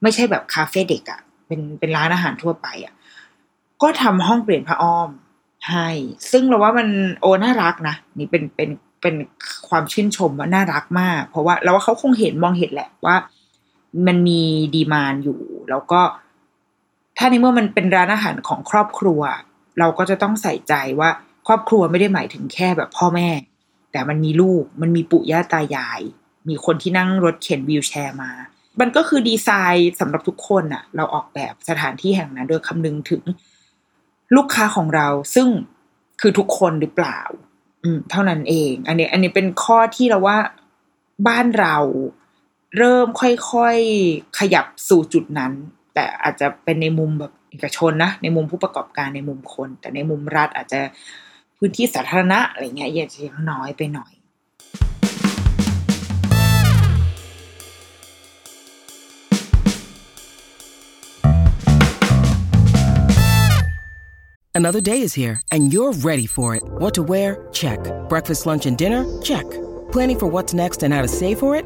[0.01, 2.93] ไม่ใช่แบบคาเฟ่เด็กอะ่ะเป็นเป็นร้านอาหารทั่วไปอะ่ะ
[3.81, 5.09] ก็ทำห้องเปลี่ยนผ้าอ้อม
[5.69, 5.89] ให้
[6.31, 6.87] ซึ่งเราว่ามัน
[7.21, 8.69] โอ้น่ารักนะนี่เป็นเป็น
[9.01, 9.15] เป็น
[9.69, 13.15] ความชื่นชมว่าน่ารักมาก เพราะว่าเราว่าเขาคงเห็นมองเห็นแหละว่า
[14.07, 14.41] มันมี
[14.75, 16.01] ดีมานอยู่ แล้วก็
[17.17, 19.21] ถ้าในเมื่อมันเป็นร้านอาหารของครอบครัว
[19.79, 21.09] เราก็จะต้องใส่ใจว่า
[21.47, 23.29] ครอบครัวไม่ได้หมายถึงแค่แบบพ่อแม่
[23.91, 26.01] แต่มันมีลูก มันมีปู่ย่าตายาย
[26.49, 28.31] มีคนที่นั่งรถเข็นวีลแชร์มา
[28.79, 33.23] มันก็คือดีไซน์สำหรับทุกคนอะเราออกแบบสถานที่แห่งนั้น โดยคำนึงถึง
[34.35, 35.47] ลูกค้าของเราซึ่ง
[36.21, 37.19] คือทุกคนหรือเปล่า
[37.83, 40.37] อืม เท่านั้นเอง อันนี้ อันนี้เป็นข้อที่เราว่า
[41.27, 41.77] บ้านเรา
[42.77, 45.51] เริ่มค่อยๆขยับสู่จุดนั้น
[45.93, 50.79] แต่อาจจะเป็นในมุมแบบเอกชนนะ ในมุมผู้ประกอบการในมุมคน แต่ในมุมรัฐอาจจะ
[51.57, 54.11] พื้นที่สาธารณะอะไรเงี้ยอาจจะยังน้อยไปหน่อย
[64.53, 66.63] Another day is here, and you're ready for it.
[66.81, 67.29] What to wear?
[67.51, 67.79] Check.
[68.09, 69.01] Breakfast, lunch, and dinner?
[69.29, 69.47] Check.
[69.93, 71.65] Planning for what's next and how to save for it?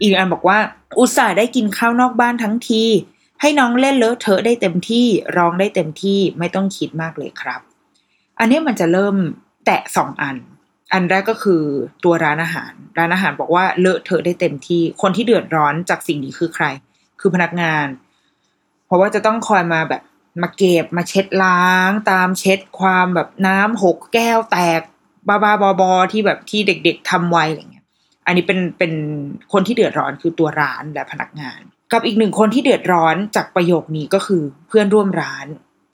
[0.00, 0.58] อีกอันบอกว่า
[0.98, 2.84] อุตส่าห์ได้กินข้าวนอกบ้านทั้งที
[3.40, 5.06] ให้น้องเล่นเลอะเทอะได้เต็มที่
[5.36, 7.60] ร้องได้เต็มที่ไม่ต้องคิดมากเลยครับ
[8.38, 9.16] อันนี้มันจะเริ่ม
[9.66, 10.36] แตะสองอัน
[10.92, 11.62] อันแรกก็คือ
[12.04, 16.66] ตัวร้านอาหาร ร้านอาหารบอกว่าเลอะเทอะได้เต็มที่ คนที่เดือดร้อนจากสิ่งนี้คือใคร
[17.20, 17.86] คือพนักงาน
[18.86, 20.02] เพราะว่าจะต้องคอยมาแบบ
[20.42, 24.80] มาเก็บมาเช็ดล้าง ตามเช็ดความแบบน้ำหกแก้วแตก
[25.28, 27.77] บ้าบ้าบอบอที่แบบที่เด็ก ๆทำไว้อะไรเงี้ย
[28.28, 28.92] อันนี้เป็นเป็น
[29.52, 31.60] คนที่เดือดร้อนคือตัวร้านและพนักงาน
[31.92, 35.46] กับอีกหนึ่งคนที่เดือดร้อนจากประโยคนี้ก็คือเพื่อนร่วมร้าน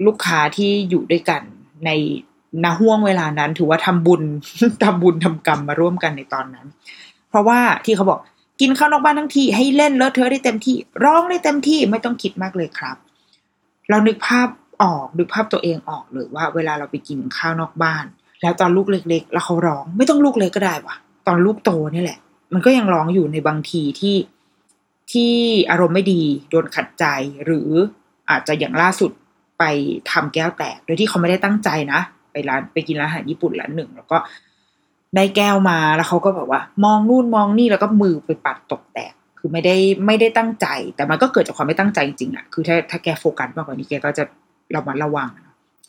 [0.07, 1.43] ลูกค้าที่อยู่ด้วยกัน
[1.87, 1.91] ใน
[2.65, 4.23] ณห่วงเวลานั้น ถือว่าทำบุญ
[4.85, 6.67] ทำบุญทำกรรมมาร่วมกันในตอนนั้น
[7.29, 8.21] เพราะว่าที่เขาบอก
[8.61, 12.97] กินข้าวนอกบ้านทั้งที่ให้เล่นเลอะเทอะได้เต็มที่ร้องได้เต็มที่ไม่ต้องคิดมากเลยครับ
[13.91, 14.49] เรานึกภาพ
[14.83, 18.05] ออกนึกภาพตัวเองออกเลยว่า เวลาเราไปกินข้าวนอกบ้าน
[18.43, 22.19] แล้วตอนลูกเล็ก ๆ แล้วเขาร้อง ไม่ต้องลูกเล็กก็ได้วะตอนลูกโตนี่แหละ
[22.55, 24.17] มันก็ยังร้องอยู่ในบางทีที่
[25.13, 25.33] ที่
[25.71, 27.05] อารมณ์ไม่ดีโดนขัดใจ
[27.45, 27.71] หรือ
[28.31, 29.11] อาจจะอย่างล่าสุด
[29.59, 29.65] ไป
[30.11, 32.01] ทำแก้วแตก โดยที่เขาไม่ได้ตั้งใจนะ
[32.33, 34.17] ไปร้านไปกินร้านอาหารญี่ปุ่นร้านหนึ่ง แล้วก็
[35.17, 44.25] ได้แก้วมาแล้วเขาก็แบบว่า มองนู่นมองนี่แล้วก็มือไปปัดตกแตก คือไม่ได้ไม่ได้ตั้งใจ แต่มันก็เกิดจากความไม่ตั้งใจจริงๆอะคือถ้าถ้าแกโฟกัสมากกว่านี้แกก็จะ
[44.75, 45.31] ระมัดระวัง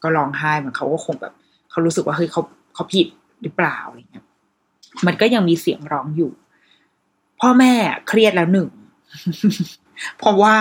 [0.03, 1.33] ก็ร้องไห้เหมือนเขาก็คงแบบ
[1.71, 2.41] เขารู้สึกว่าเฮ้ยเขา
[2.73, 3.07] เขาผิด
[3.41, 4.25] หรือเปล่าอะไรเงี้ย
[5.07, 6.31] มันก็ยังมีเสียงร้องอยู่
[7.41, 7.71] พ่อแม่
[8.07, 8.69] เครียดแล้วหนึ่ง
[10.17, 10.55] เพราะว่า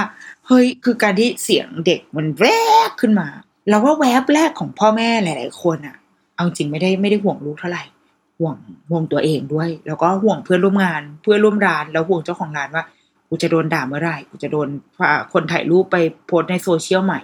[0.47, 2.45] เฮ้ยคือการที่เสียงเด็กมันแว
[2.89, 3.29] บขึ้นมา
[3.69, 5.97] เราว่าแวบแรกของพ่อแม่หลาย ๆ คนอะ
[6.35, 7.85] เอาจริงไม่ได้ไม่ได้ห่วงลูกเท่าไหร่
[8.39, 8.57] ห่วง
[8.91, 12.85] ห่วงตัวเองด้วย แล้วก็ห่วงเพื่อนร่วมงาน เพื่อนร่วมร้าน แล้วห่วงเจ้าของร้านว่า
[13.29, 14.69] กูจะโดนด่าเมื่อไหร่กูจะโดน
[15.33, 17.15] คนถ่ายรูปไปโพสในโซเชียลไหม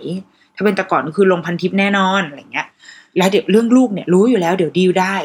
[0.55, 2.67] ถ้าเป็นแต่ก่อนก็คือลงพันทิปแน่นอนอะไรเงี้ย
[3.17, 5.17] แล้วเดี๋ยวเรื่องลูกเนี่ยรู้อยู่แล้วเดี๋ยวดีลได้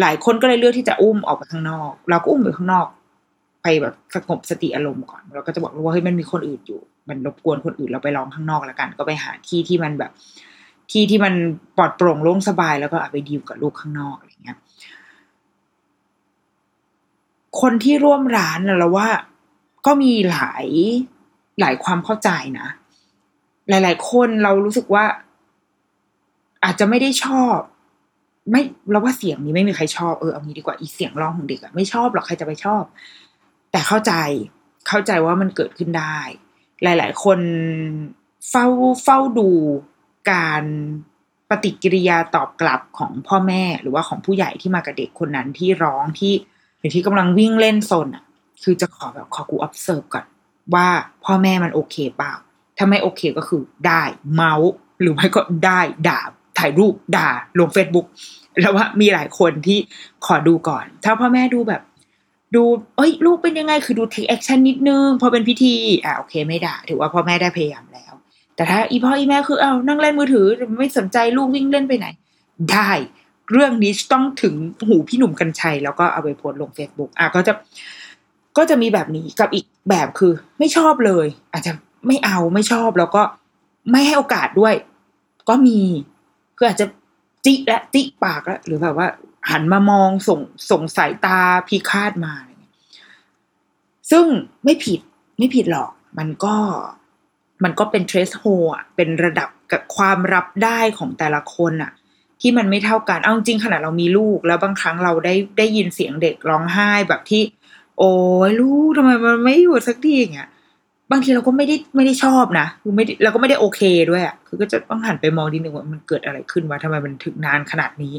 [0.00, 2.86] หลายคนก็เลยเลือกที่จะอุ้มออกไปข้างนอก เราก็อุ้มไปข้างนอก
[3.64, 10.10] ไปแบบสงบสติอารมณ์ก่อนเราก็จะบอกลูกว่าเฮ้ยมันมีคนอื่นอยู่ มันรบกวนคนอื่นเราไปร้องข้างนอกแล้วกัน ก็ไปหาที่ที่มันแบบ
[10.90, 11.34] ที่ที่มัน
[11.76, 14.58] ปลอดโปร่งโล่งสบายแล้วก็อไปดีลกับลูกข้างนอกอะไรเงี้ย
[17.60, 19.08] คนที่ร่วมร้านนะเราว่า
[19.86, 20.66] ก็มีหลาย
[21.60, 22.68] หลายความเข้าใจนะ
[23.68, 25.04] หลาย ๆ คนเรารู้สึกว่า
[26.64, 27.58] อาจจะไม่ได้ชอบ
[28.50, 32.82] ไม่เราว่าเสียงนี้ไม่มีใครชอบเออเอางี้ดีกว่าอีเสียงร้องของเด็กอะไม่ชอบหรอกใครจะไปชอบ
[33.74, 34.12] แต่เข้าใจ
[34.88, 36.18] เข้าใจว่ามันเกิดขึ้นได้
[36.82, 37.38] หลาย ๆ คน
[38.50, 38.66] เฝ้า
[39.02, 39.50] เฝ้าดู
[40.32, 40.62] การ
[41.50, 46.32] ปฏิกิริยาตอบกลับของพ่อแม่หรือว่าของผู้ใหญ่ที่มากับเด็กคนนั้นที่ร้องที่
[46.78, 48.24] หรือที่กำลังวิ่งเล่นโซนอะ
[48.62, 50.26] คือจะขอแบบขอกู observe ก่อน
[50.74, 50.88] ว่า
[51.24, 52.32] พ่อแม่มันโอเคเปล่า
[52.76, 54.02] ถ้าไม่โอเคก็คือได้
[54.34, 56.20] เมาส์หรือไม่ก็ได้ด่า
[56.58, 58.06] ถ่ายรูปด่าลง Facebook
[58.60, 59.78] แล้วว่ามีหลายคนที่
[60.26, 61.82] ขอดูก่อน ถ้าพ่อแม่ดูแบบ
[62.56, 62.64] ดู
[62.96, 68.12] เอ้ยลูกเป็นยังไงคือดู take action นิดนึง พอเป็นพิธีอ่าโอเคไม่ด่าถือว่าพ่อแม่ได้พยายามแล้ว
[68.56, 70.46] แต่ถ้าอีพ่ออีแม่คือเอานั่งเล่นมือถือ
[70.78, 72.06] ไม่สนใจลูกวิ่งเล่นไปไหน
[72.72, 72.90] ได้
[73.52, 74.54] เรื่องนี้ต้องถึง
[74.86, 77.52] หูพี่หนุ่มกัญชัย แล้วก็เอาไปโพสลง Facebook อะก็จะ
[78.56, 81.72] ก็จะมีแบบนี้กับอีกแบบคือ ไม่ชอบเลย อาจจะ
[82.06, 83.22] ไม่เอาไม่ชอบแล้วก็
[83.90, 84.74] ไม่ให้โอกาสด้วย
[85.48, 85.80] ก็มี
[86.56, 86.86] คืออาจจะ
[87.44, 89.08] จิและจิปากแล้วหรือแบบว่า
[89.50, 92.72] หันมามองส่งส่งสายตาพิฆาตมาเงี้ย
[94.10, 94.26] ซึ่ง
[94.64, 95.00] ไม่ผิด
[95.38, 96.56] ไม่ผิดหรอก มันก็
[97.64, 101.92] มันก็เป็นเทรสโฮอะเป็นระดับกับความรับได้ของแต่ละคนอะ
[102.40, 107.42] ที่มันไม่เท่ากัน เอาจริงขนาดเรามีลูก แล้วบางครั้งเราได้ได้ยินเสียงเด็กร้องไห้แบบที่
[107.98, 108.12] โอ้
[108.48, 110.50] ยลูกทำไมมันไม่หยุดสักทีอย่างเงี้ย
[111.10, 118.14] บางทีเราก็ไม่ได้ไม่ได้ชอบนะคือไม่เราก็ไม่ได้โอเคด้วยอะคือก็จะต้องหันไปมองนิดนึงว่ามันเกิดอะไรขึ้นวะทำไมมันถึงนานขนาดนี้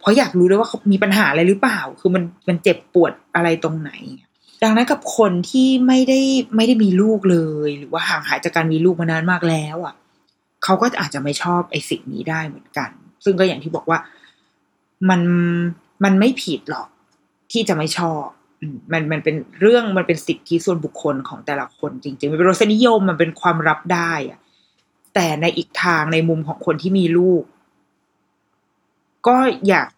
[0.00, 3.90] เพราะอยากรู้ด้วยว่าเขามีปัญหาอะไรหรือเปล่า คือมันมันเจ็บปวดอะไรตรงไหน
[4.62, 6.20] ดังนั้นกับคนที่ไม่ได้
[6.56, 9.94] ไม่ได้มีลูกเลย หรือว่าห่างหายจากการมีลูกมานานมากแล้วอะ
[10.64, 12.90] เขาก็อาจจะไม่ชอบไอ้สิ่งนี้ได้เหมือนกัน
[13.24, 13.98] ซึ่งก็อย่างที่บอกว่า
[15.10, 15.20] มัน
[16.04, 16.88] มันไม่ผิดหรอก
[17.52, 18.24] ที่จะไม่ชอบ
[18.92, 24.38] มันมันเป็นเรื่องมันเป็นสิทธิส่วนบุคคลของแต่ละคนจริงๆมันเป็นรสนิยมมันเป็นความรับได้อะ
[25.14, 27.42] แต่ในอีกทางในมุมของคนที่มีลูก
[29.26, 29.36] ก็
[29.68, 29.88] อยาก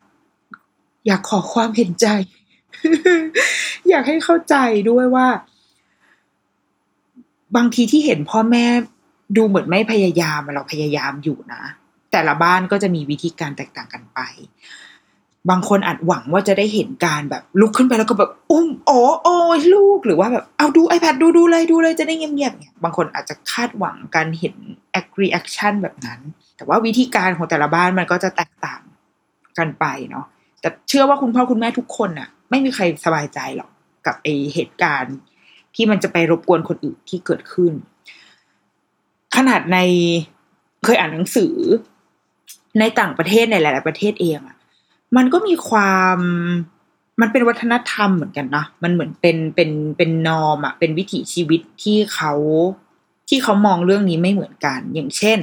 [1.07, 2.07] อยากขอความเห็นใจ
[3.89, 4.57] อยากให้เข้าใจ
[4.91, 5.29] ด้วยว่า
[7.57, 8.67] บางทีที่เห็นพ่อแม่
[9.37, 11.63] ดูเหมือนไม่พยายามเราพยายามอยู่นะ
[12.13, 14.21] แต่ละบ้านก็จะมีวิธีการแตกต่างกันไป
[15.51, 24.55] บางคนอาจหวังว่าจะได้เห็นการแบบลุกขึ้นไปแล้วก็แบบอุ้มโอ้โอ้ยลูกหรือว่าแบบเอาดู iPad ดูดูเลยดูเลยจะได้เงียบๆเนี่ยบางคนอาจจะคาดหวังการเห็น
[25.23, 26.21] reaction แบบนั้น
[26.57, 28.83] แต่ว่าวิธีการของแต่ละบ้านมันก็จะแตกต่าง
[29.59, 30.27] กันไปเนาะ
[30.61, 33.71] แต่เชื่อว่าคุณพ่อคุณแม่ทุกคนน่ะไม่มีใครสบายใจหรอก
[34.07, 35.17] กับไอเหตุการณ์
[35.75, 37.73] ที่มันจะไปรบกวนคนอื่นที่เกิดขึ้น
[39.37, 39.79] ขนาดใน
[40.85, 41.55] เคยอ่านหนังสือ
[42.81, 44.56] ในต่างประเทศในหลาย ๆ ประเทศเองอะ
[45.17, 46.19] มันก็มีความ
[47.21, 52.33] มันเป็นวัฒนธรรมเหมือนกันนะมันเหมือนเป็นเป็นเป็นนอมอะเป็นวิถีชีวิตที่เขา
[53.29, 55.39] ที่เขามองเรื่องนี้ไม่เหมือนกัน อย่างเช่น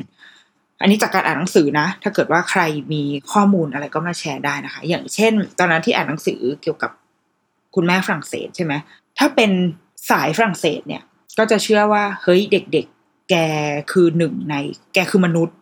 [0.82, 2.62] อันนี้จากการอ่านหนังสือนะ ถ้าเกิดว่าใคร
[2.94, 6.92] มีข้อมูลอะไรก็มาแชร์ได้นะคะ อย่างเช่น ตอนนั้นที่อ่านหนังสือเกี่ยวกับ
[7.76, 8.74] คุณแม่ฝรั่งเศสใช่ไหม
[9.18, 9.52] ถ้าเป็น
[10.10, 11.04] สายฝรั่งเศสเนี่ย
[11.38, 13.36] ก็จะเชื่อว่าเฮ้ยเด็ก ๆ แก
[13.92, 14.56] คือหนึ่งใน
[14.94, 15.58] แกคือมนุษย์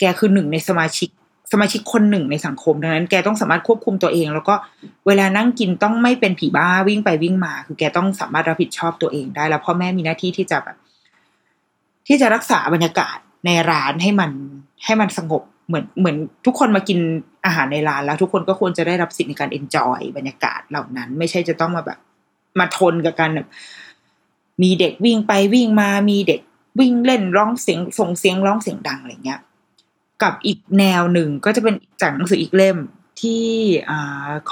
[0.00, 1.10] แกคือหนึ่งในสมาชิก
[1.52, 4.54] สมาชิกคนหนึ่งในสังคมดังนั้นแกต้องสามารถควบคุมตัวเอง แล้วก็
[5.06, 10.76] เวลานั่งกินต้องไม่เป็นผีบ้าวิ่งไปวิ่งมา คือแกต้องสามารถรับผิดชอบตัวเองได้ แล้วพ่อแม่มีหน้าที่ที่จะแบบ
[12.06, 14.30] ที่จะรักษาบรรยากาศในร้านให้มัน
[14.84, 16.98] ให้มันสงบเหมือนเหมือนทุกคนมากิน
[17.44, 21.98] อาหารในร้านแล้ว ทุกคนก็ควรจะได้รับสิทธิ์ในการเอนจอยบรรยากาศเหล่านั้น ไม่ใช่จะต้องมาแบบ
[22.58, 23.48] มาทนกับการแบบ
[24.62, 26.40] มีเด็กวิ่งไปวิ่งมามีเด็ก
[26.78, 29.40] วิ่งเล่นร้องเสียงส่งเสียงร้องเสียงดังอะไรเงี้ย
[30.22, 32.78] กับอีกแนวหนึ่งก็จะเป็นจากหนังสืออีกเล่ม
[33.20, 33.44] ที่
[33.90, 33.92] อ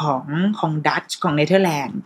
[0.00, 0.24] ของ
[0.58, 2.00] ของดัตช์ของเนเธอร์แลนด์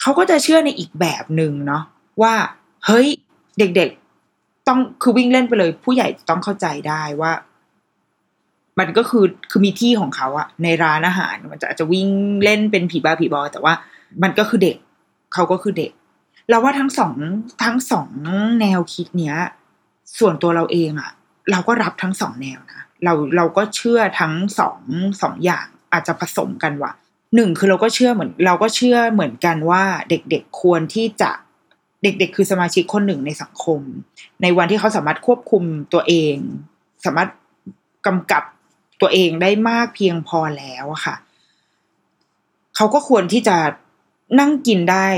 [0.00, 1.82] เขาก็จะเชื่อในอีกแบบหนึ่งเนาะ
[2.22, 2.34] ว่า
[2.86, 3.08] เฮ้ย
[3.58, 7.32] เด็กๆต้องคือวิ่งเล่นไปเลย ผู้ใหญ่ต้องเข้าใจได้ว่า
[8.78, 12.08] มันก็คือคือมีที่ของเขาอะในร้านอาหาร มันจะอาจจะวิ่ง
[12.44, 13.74] เล่นเป็นผีบ้าผีบอแต่ว่า
[14.22, 14.76] มันก็คือเด็ก
[15.34, 15.92] เขาก็คือเด็ก
[16.48, 17.12] เราว่าทั้งสอง
[17.64, 18.08] ทั้งสอง
[18.60, 19.36] แนวคิดเนี้ย
[20.18, 21.10] ส่วนตัวเราเองอะ
[21.50, 24.80] เราก็รับทั้งสองแนวนะเราเราก็เชื่อทั้งสอง
[25.22, 26.92] สองอย่างอาจจะผสมกันว่ะ
[27.34, 31.30] หนึ่งคือเราก็เชื่อเหมือน เราก็เชื่อเหมือนกันว่าเด็กๆควรที่จะ
[32.02, 33.80] เด็กๆ คือสมาชิกคนหนึ่งในสังคม
[34.42, 36.36] ในวันที่เขาสามารถควบคุมตัวเอง
[37.04, 37.30] สามารถ
[38.06, 38.42] กำกับ
[39.00, 41.16] ตัวเองได้มากเพียงพอแล้วอะค่ะ
[42.76, 43.56] เขาก็ควรที่จะ
[44.40, 45.08] นั่งกินได้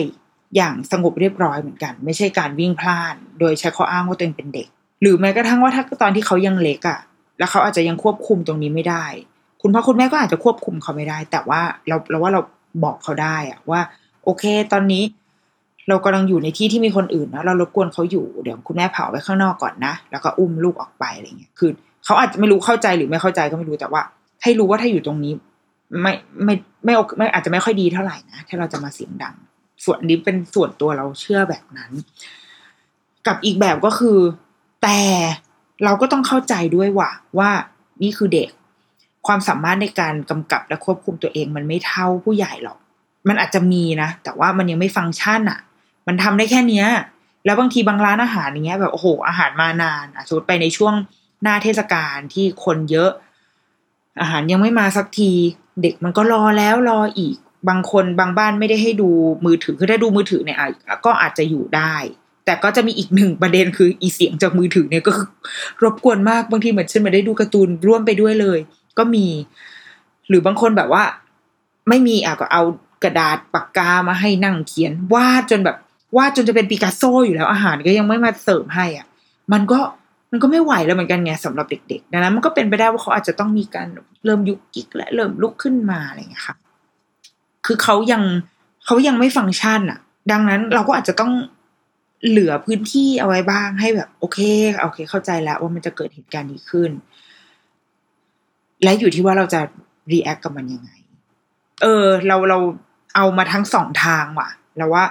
[0.57, 4.69] อย่างสงบเรียบร้อยเหมือนกัน ไม่ใช่การวิ่งพลาด โดยใช้ข้ออ้างว่าตัวเองเป็นเด็ก
[5.05, 6.99] หรือแม้กระทั่งว่าถ้าตอนที่เขายังเล็กอะ
[7.39, 9.05] แล้วเขาอาจจะยังควบคุมตรงนี้ไม่ได้
[9.63, 12.41] คุณพ่อคุณแม่ก็อาจจะควบคุมเขาไม่ได้ แต่ว่าเราเราว่าเรา
[12.85, 13.81] บอกเขาได้อะว่า
[14.25, 15.03] โอเค ตอนนี้
[15.89, 21.71] เรากำลังอยู่ในที่ที่มีคนอื่นนะเรารบกวนเขาอยู่เดี๋ยวคุณแม่เผาไว้ข้างนอกก่อนนะแล้วก็อุ้มลูกออกไปอะไรเงี้ยคือ
[22.05, 24.03] เขาอาจจะไม่รู้เข้าใจหรือไม่เข้าใจก็ไม่รู้แต่ว่า
[24.43, 25.33] ให้รู้ว่าถ้าอยู่ตรงนี้
[26.03, 26.13] ไม่
[26.45, 29.35] ไม่ไม่ไม่อาจจะไม่ค่อยดีเท่าไหร่นะถ้าเราจะมาเสียงดัง
[29.85, 31.91] ส่วนนี้เป็นส่วนตัวเราเชื่อแบบนั้น
[33.27, 34.19] กับอีกแบบก็คือ
[34.85, 35.03] แต่
[35.85, 37.51] เราก็ต้องเข้าใจด้วยว่าว่า
[38.03, 38.51] นี่คือเด็ก
[39.27, 42.79] ความสามารถในการกำกับและควบคุมตัวเองมันไม่เท่าผู้ใหญ่หรอก
[43.29, 45.61] มันอาจจะมีนะ แต่ว่ามันยังไม่ฟังก์ชันอะ
[46.07, 46.87] มันทำได้แค่เนี้ย
[47.45, 50.95] แล้วบางทีบางร้านอาหารอย่างเงี้ยแบบโอ้โหอาหารมานานอะสมมติไปในช่วง
[51.43, 53.11] หน้าเทศกาลที่คนเยอะ
[54.21, 55.33] อาหารยังไม่มาสักที
[55.83, 57.37] เด็กมันก็รอแล้วรออีก
[57.69, 59.11] บางคนบางบ้านไม่ได้ให้ดู
[59.45, 60.59] มือถือคือถ้าดูมือถือเนี่ย
[61.05, 61.95] ก็อาจจะอยู่ได้
[62.45, 65.13] แต่ก็จะมีอีกหนึ่งประเด็นคืออีเสียงจากมือถือเนี่ยก็
[65.83, 68.59] รบกวนมากบางทีเหมือนฉันไม่ได้ดูการ์ตูนร่วมไปด้วยเลย
[68.99, 69.27] ก็มี
[70.29, 71.05] หรือบางคนแบบว่า
[71.89, 72.63] ไม่มีอะก็เอา
[73.05, 75.77] กระดาษปากกามาให้นั่งเขียนวาดจนแบบ
[76.17, 79.07] วาดจนจะเป็นปิกัสโซอยู่แล้วอาหารก็ยังไม่มาเสิร์ฟให้อะ
[79.53, 79.79] มันก็
[80.31, 83.87] มันก็ไม่ไหวแล้วเหมือนกันไงสำหรับเด็กๆดังนั้นมันก็เป็นไปได้ว่าเขาอาจจะต้องมีการ
[84.25, 86.57] เริ่มยุกยิกและเริ่มลุกขึ้นมาอะไรอย่างเงี้ค่ะ
[87.67, 88.23] คือเขายัง
[88.85, 89.99] เขายังไม่ฟังก์ชันอะ
[90.33, 91.33] ดังนั้นเราก็อาจจะต้อง
[92.29, 94.39] เหลือพื้นที่เอาไว้บ้างให้แบบ โอเค
[94.83, 96.91] โอเค เข้าใจแล้วว่ามันจะเกิดเหตุการณ์นี้ขึ้น
[98.83, 99.61] และอยู่ที่ว่าเราจะ
[100.13, 100.91] react กับมันยังไง
[101.83, 102.59] เออ เราเรา
[103.17, 105.05] เอามาทั้งสองทางว่ะแล้วว่า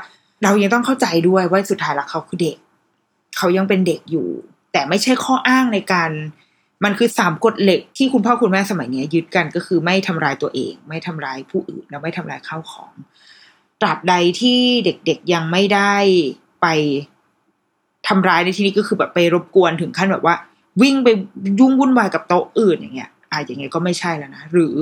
[0.44, 2.58] เรายังต้องเข้าใจด้วยว่าสุดท้ายแล้วเขาคือเด็ก
[3.38, 4.28] เขายังเป็นเด็กอยู่
[4.72, 6.12] แต่ไม่ใช่ข้ออ้างในการ
[6.84, 12.94] มันคือสามกฎเหล็กที่คุณพ่อคุณแม่สมัยนี้ยึดกันก็คือไม่ทำร้ายตัวเอง ไม่ทำร้ายผู้อื่น แล้วไม่ทำร้ายข้าวของ
[13.82, 15.96] ตราบใดที่เด็กๆยังไม่ได้
[16.64, 16.68] ไป
[18.08, 20.36] ทำร้ายในที่นี้ก็คือแบบไปรบกวนถึงขั้นแบบว่า
[20.82, 21.08] วิ่งไป
[21.60, 24.76] ยุ่งวุ่นวายกับโต๊ะอื่นอย่างเงี้ยอะอย่างเงี้ยก็ไม่ใช่แล้วนะหรือ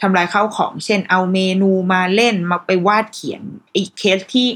[0.00, 4.48] ทำลายข้าวของ เช่น เอาเมนูมาเล่นมาไปวาดเขียนไอ้เคสที่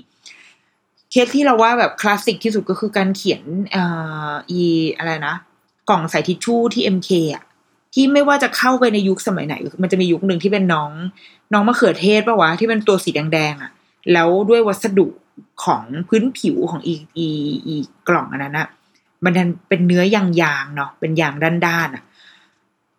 [1.10, 3.84] เคสที่เราว่าแบบคลาสสิกที่สุดก็คือการเขียนเอ่
[4.30, 4.62] ออี
[4.98, 5.34] อะไรนะ
[5.90, 7.44] กล่องใส่ทิชชู่ที่ MK อะ
[7.94, 10.90] ที่ไม่ว่าจะเข้าไปในยุคสมัยไหน มันจะมียุคหนึ่งที่เป็นน้อง
[11.52, 13.70] น้องมะเขือเทศปะวะที่เป็นตัวสีแดงๆอะ
[14.12, 15.06] แล้วด้วยวัสดุ
[15.64, 17.28] ของพื้นผิวของอีอี
[17.66, 17.76] อี
[18.08, 18.68] กล่องอันนั้นอะ
[19.24, 19.32] มัน
[19.68, 21.34] เป็นเนื้อยางๆเนาะเป็นยาง
[21.66, 22.02] ด้านๆอะ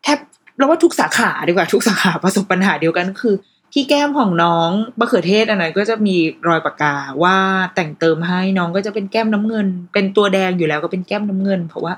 [0.03, 0.17] แทบ
[0.57, 3.35] เราว่าทุกสาขาดีกว่าทุกสาขาประสบปัญหาเดียวกันคือ
[3.73, 6.15] ที่แก้มของน้องมะเขือเทศอันนั้นก็จะมี
[6.47, 7.37] รอยปากกาว่า
[7.75, 11.93] แต่งเติมให้น้องก็จะเป็นแก้มน้ำเงิน เป็นตัวแดงอยู่แล้วก็เป็นแก้มน้ำเงิน เพราะว่า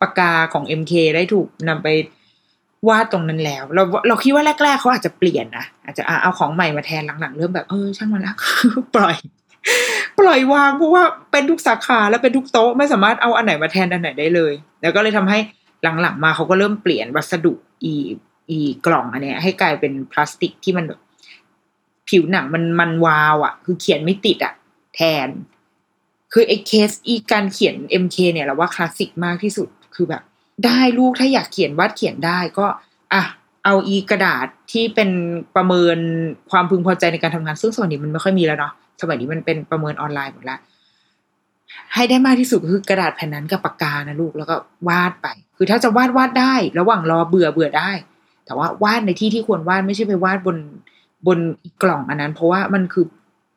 [0.00, 1.88] ปากกาของ MK ได้ถูกนำไป
[2.88, 8.34] วาดตรงนั้นแล้ว เราเราคิดว่าแรก ๆเขาอาจจะเปลี่ยนนะอาจจะเอาของใหม่มาแทนหลังๆ เริ่มแบบเออช่างมันละ
[8.94, 9.16] ปล่อย
[10.18, 11.02] ปล่อยวางเพราะว่า
[11.32, 14.52] เป็นทุกสาขาและเป็นทุกโต๊ะไม่สามารถเอาอันไหนมาแทนอันไหนได้เลย
[14.82, 15.38] แล้วก็เลยทำให้
[15.82, 17.52] หลังๆมาเขาก็เริ่มเปลี่ยนวัสดุ
[17.84, 17.94] อี
[18.50, 21.00] อีกล่องอันเนี้ยให้กลายเป็นพลาสติกที่มันแบบ
[22.08, 24.54] ผิวหนังมันมันวาวอะ่ะ คือเขียนไม่ติดอะ่ะ
[24.94, 25.28] แทน
[26.32, 30.22] คือไอ้เคสอีการเขียน MK เนี่ยเราว่าคลาสสิกมากที่สุดคือแบบ
[30.64, 32.66] ได้ลูกถ้าอยากเขียนวาดเขียนได้ก็
[33.12, 33.22] อะ
[33.64, 35.10] เอาอีกระดาษที่เป็น
[35.56, 35.98] ประเมิน
[36.50, 40.60] ความพึงพอใจในการทำงานซึ่งส่วนนี้มันไม่ค่อยมีแล้วเนาะ สมัยนี้มันเป็นประเมินออนไลน์หมดล้ว
[41.94, 44.54] ให้ได้มากที่สุดก็คือกระดาษแผ่นนั้นกับปากกานะลูกแล้วก็
[44.88, 47.90] วาดไป คือถ้าจะวาดวาดได้ ระหว่างรอเบื่อเบื่อได้
[48.46, 50.56] แต่ว่าวาดในที่ที่ควรวาดไม่ใช่ไปวาดบน
[51.26, 53.06] บนกกล่องอันนั้น เพราะว่ามันคือ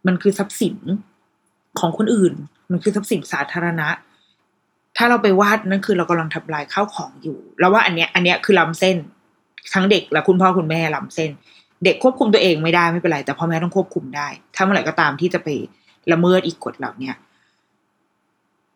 [0.08, 0.77] มันคือทรัพย์สิน
[1.80, 2.34] ของคนอื่น
[2.71, 3.88] มันคือทรัพย์สินสาธารณะ
[4.97, 8.97] ถ้าเราไปวาดนั่นคือเรากำลังทำลายข้าวของอยู่ แล้วว่าอันเนี้ยอันเนี้ยคือล้ำเส้น
[9.73, 11.32] ทั้งเด็กและคุณพ่อคุณแม่ล้ำเส้น
[11.84, 15.48] เด็กควบคุมตัวเองไม่ได้ไม่เป็นไร แต่พ่อแม่ต้องควบคุมได้ ถ้าเมื่อไหร่ก็ตามที่จะไป
[16.12, 17.15] ละเมิดอีกกฎเหล่าเนี้ย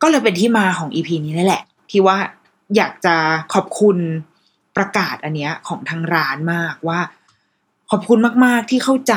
[0.02, 2.18] ก็เลยเป็นที่มาของอีพีนี้นั่นแหละ ที่ว่า
[2.76, 3.15] อยากจะ
[3.54, 3.98] ขอบคุณ
[4.78, 7.00] ประกาศอันเนี้ยของทางร้านมากว่า
[7.91, 9.15] ขอบคุณมาก ๆ ที่เข้าใจ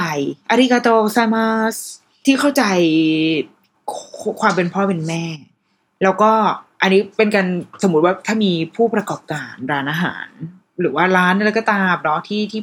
[0.50, 1.76] อาริกาโตไซมาส
[2.24, 2.64] ที่เข้าใจ
[4.40, 5.24] ความเป็นพ่อเป็นแม่
[6.02, 6.32] แล้วก็
[6.82, 7.46] อันนี้เป็นการ
[7.82, 10.28] สมมติว่าถ้ามีผู้ประกอบการร้านอาหาร
[10.80, 12.62] หรือว่าร้านอะไรก็ตามเนาะที่ที่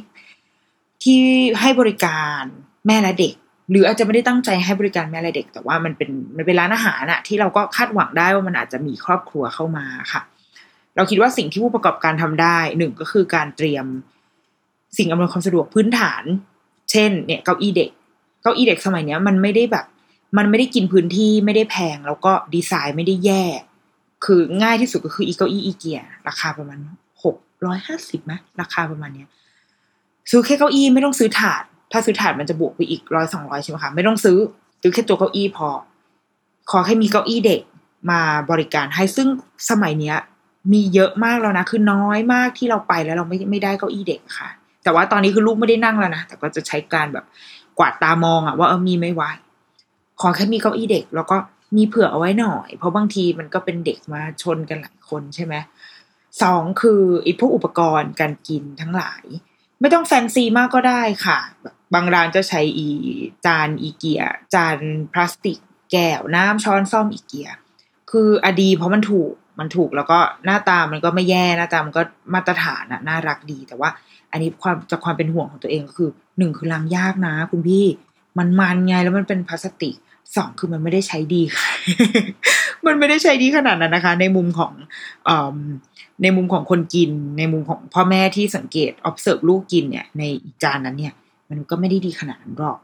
[1.06, 1.22] ที่
[1.60, 2.42] ให้บริการ
[2.86, 3.34] แม่และเด็ก
[3.70, 10.22] หรืออาจจะไม่ได้ตั้งใจให้บริการแม่และเด็ก แต่ว่ามันเป็นมันเป็นร้านอาหารอะที่เราก็คาดหวังได้ว่ามันอาจจะมีครอบครัวเข้ามาค่ะ
[10.96, 13.86] เราคิดว่าสิ่งที่ผู้ประกอบการทำได้หนึ่งก็คือการเตรียม
[14.98, 16.22] สิ่งอำนวยความสะดวกพื้นฐาน
[16.90, 17.90] เช่น เนี่ยเก้าอี้เด็ก
[18.42, 19.86] เก้าอี้เด็กสมัยเนี้ยมันไม่ได้แบบ
[20.38, 23.44] มันไม่ได้กินพื้นที่ไม่ได้แพง แล้วก็ดีไซน์ไม่ได้แย่
[24.24, 26.78] คือง่ายที่สุดก็คืออีเก้าอี้อีเกีย ราคาประมาณ
[27.24, 29.28] หกร้อยห้าสิบไหมราคาประมาณเนี้ย
[30.30, 31.62] ซื้อแค่เก้าอี้ไม่ต้องซื้อถาด
[31.92, 34.38] ถ้าซื้อถาดมันจะบวกไปอีกร้อยสองร้อยใช่ไหมคะไม่ต้องซื้อ
[34.82, 35.68] ซื้อแค่ตัวเก้าอี้พอ
[36.70, 37.60] ขอแค่มีเก้าอี้เด็ก
[38.10, 39.28] มาบริการให้ซึ่ง
[39.70, 40.16] สมัยเนี้ย
[40.72, 44.48] มีเยอะมากแล้วนะคือน้อยมากที่เราไปแล้วเราไม่ไม่ได้เก้าอี้เด็กค่ะ
[44.84, 47.24] แต่ว่าตอนนี้คือลูกไม่ได้นั่งแล้วนะแต่ก็จะใช้การแบบ
[47.78, 49.22] กวาดตามองอะว่าเออมีไม่ไหว
[50.20, 51.36] ขอแค่มีเก้าอี้เด็ก แล้วก็
[51.76, 55.54] มีเผื่อเอาไว้หน่อย เพราะบางทีมันก็เป็นเด็กมาชนกันหลายคนใช่ไหม
[56.42, 59.24] สองคือไอ้พวกอุปกรณ์การกินทั้งหลาย
[59.80, 61.38] ไม่ต้องแฟนซีมากก็ได้ค่ะ
[61.94, 62.88] บางร้านจะใช้อี
[63.46, 64.22] จานอีเกีย
[64.54, 64.78] จาน
[65.12, 65.58] พลาสติก
[65.92, 67.48] แก้วน้ำช้อนซ่อมอีเกีย
[68.10, 72.02] คืออดีเพราะมันถูกมันถูกแล้วก็หน้าตามันก็ไม่แย่หน้าตามันก็
[72.34, 73.90] มาตรฐานอะน่ารักดี แต่ว่า
[74.30, 77.86] อันนี้ความจากความเป็นห่วงของตัวเองก็คือหนึ่งคือล้างยากนะ คุณพี่
[78.38, 79.94] มันมันไงแล้วมันเป็นพลาสติก
[80.36, 81.68] สองคือมันไม่ได้ใช้ดีค่ะ
[82.86, 84.72] มันไม่ได้ใช้ดีขนาดนั้นนะคะ ในมุมของ
[85.28, 85.30] อ
[86.22, 90.22] ในมุมของคนกิน ในมุมของพ่อแม่ที่สังเกต observe ลูกกินเนี่ย ใน
[90.62, 91.14] จานนั้นเนี่ย
[91.50, 92.78] มันก็ไม่ได้ดีขนาดนั้นหรอก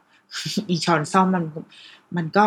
[0.68, 1.44] อีช้อนซ่อมมัน
[2.16, 2.44] มันก็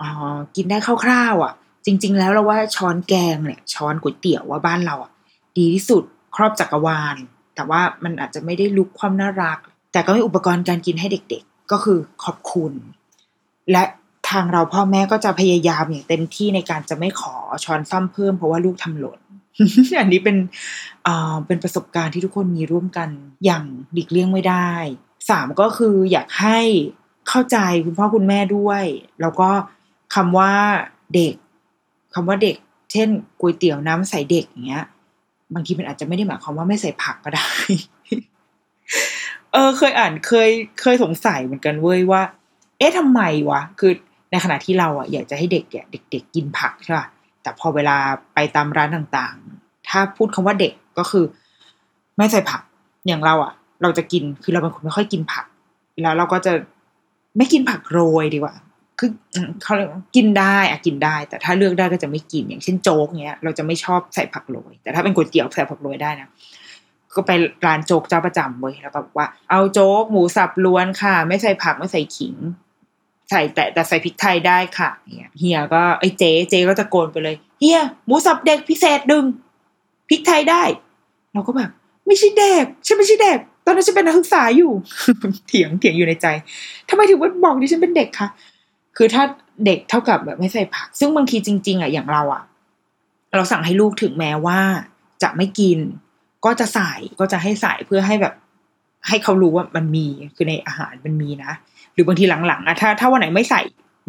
[0.00, 0.10] อ๋อ
[0.56, 1.54] กินได้คร่าวๆอะ
[1.86, 5.12] จริง ๆ แล้วเราว่าช้อนแกงเนี่ย ช้อนก๋วยเตี๋ยวว่าบ้านเราอะ
[5.58, 6.02] ดีที่สุด
[6.36, 7.16] ครอบจักรวาล
[7.54, 9.58] แต่ว่ามันอาจจะไม่ได้ลุกความน่ารัก
[9.92, 12.72] แต่ก็มีอุปกรณ์การกินให้เด็ก ๆ ก็คือขอบคุณ
[13.70, 13.82] และ
[14.30, 19.20] ทางเราพ่อแม่ก็จะพยายามอย่างเต็มที่ในการจะไม่ขอช้อนซ่อมเพิ่มเพราะว่าลูกทำหล่น
[20.00, 20.36] อันนี้เป็น
[21.46, 23.08] เป็นประสบการณ์ที่ทุกคนมีร่วมกัน
[23.44, 24.70] อย่างหลีกเลี่ยงไม่ได้
[25.30, 26.58] สามก็คืออยากให้
[27.28, 27.56] เข้าใจ
[27.86, 28.84] คุณพ่อคุณแม่ด้วย
[29.20, 29.50] แล้วก็
[30.14, 30.52] คำว่า
[31.14, 31.34] เด็ก
[32.14, 32.56] คำว่าเด็ก
[32.92, 33.08] เช่น
[33.40, 34.84] ก๋วยเตี๋ยวน้ำใส่เด็กอย่างเงี้ย
[35.54, 37.48] บางทีมันอาจจะไม่ได้หมายความว่าไม่ใส่ผักก็ได้
[39.52, 40.50] เออ เคยอ่านเคย
[40.80, 42.22] เคยสงสัยเหมือนกันเว้ยว่า
[42.78, 43.20] เอ๊ะทำไม
[43.50, 43.92] วะ คือ
[44.30, 47.06] ในขณะที่เราอะอยากจะให้เด็กเนี่ยเด็ก ๆ กินผักใช่ป่ะ
[47.42, 47.96] แต่พอเวลา
[48.34, 51.24] ไปตามร้านต่างๆ ถ้าพูดคำว่าเด็กก็คือ
[52.16, 52.62] ไม่ใส่ผัก
[53.06, 53.52] อย่างเราอะ
[53.82, 55.46] เราจะกินคือเราเป็นคนไม่ค่อยกินผัก
[56.02, 56.52] แล้วเราก็จะ
[57.36, 58.54] ไม่กินผักโรยดีกว่า
[58.98, 59.10] คือ
[59.62, 59.74] เขา
[60.16, 66.28] กินได้อะกินได้ แต่ถ้าเลือกได้ก็จะไม่กินอย่างเช่นโจ๊กเงี้ย เราจะไม่ชอบใส่ผักโรย แต่ถ้าเป็นก๋วยเตี๋ยวใส่ผักโรยได้นะ
[67.14, 67.30] ก็ไป
[67.66, 72.34] ร้านโจ๊กเจ้าประจำเว้ยแล้วก็บอกว่าเอาโจ๊กหมูสับล้วนค่ะ ไม่ใส่ผักไม่ใส่ขิง
[73.30, 79.24] ใส่แต่แต่ใส่พริกไทยได้ค่ะเนี่ยเฮียก็ไอ้เจ๊เจ๊ก็ตะโกนไปเลยเฮียหมูสับเด็กพิเศษดึง
[80.08, 80.62] พริกไทยได้
[81.32, 81.70] เราก็แบบ
[82.06, 84.72] ไม่ใช่เด็กฉันไม่ใช่เด็ก ตอนนั้นฉันเป็นนักศึกษาอยู่
[85.48, 86.26] เถียงเถียงอยู่ในใจ
[86.88, 88.28] ทำไมถึงว่าบอกดิฉันเป็นเด็กคะ
[88.96, 89.22] คือถ้า
[89.66, 92.42] เด็กเท่ากับแบบไม่ใส่ผัก ซึ่งบางทีจริง ๆอะอย่างเราอะ
[93.34, 94.60] เราสั่งให้ลูกถึงแม้ว่า
[95.22, 95.78] จะไม่กิน
[96.44, 98.34] ก็จะใส่ก็จะให้ใส่เพื่อให้แบบ
[99.08, 100.06] ให้เขารู้ว่ามันมี
[100.36, 101.52] คือในอาหารมันมีนะ
[101.94, 103.60] หรือบางทีหลังๆอะถ้าถ้าวันไหนไม่ใส่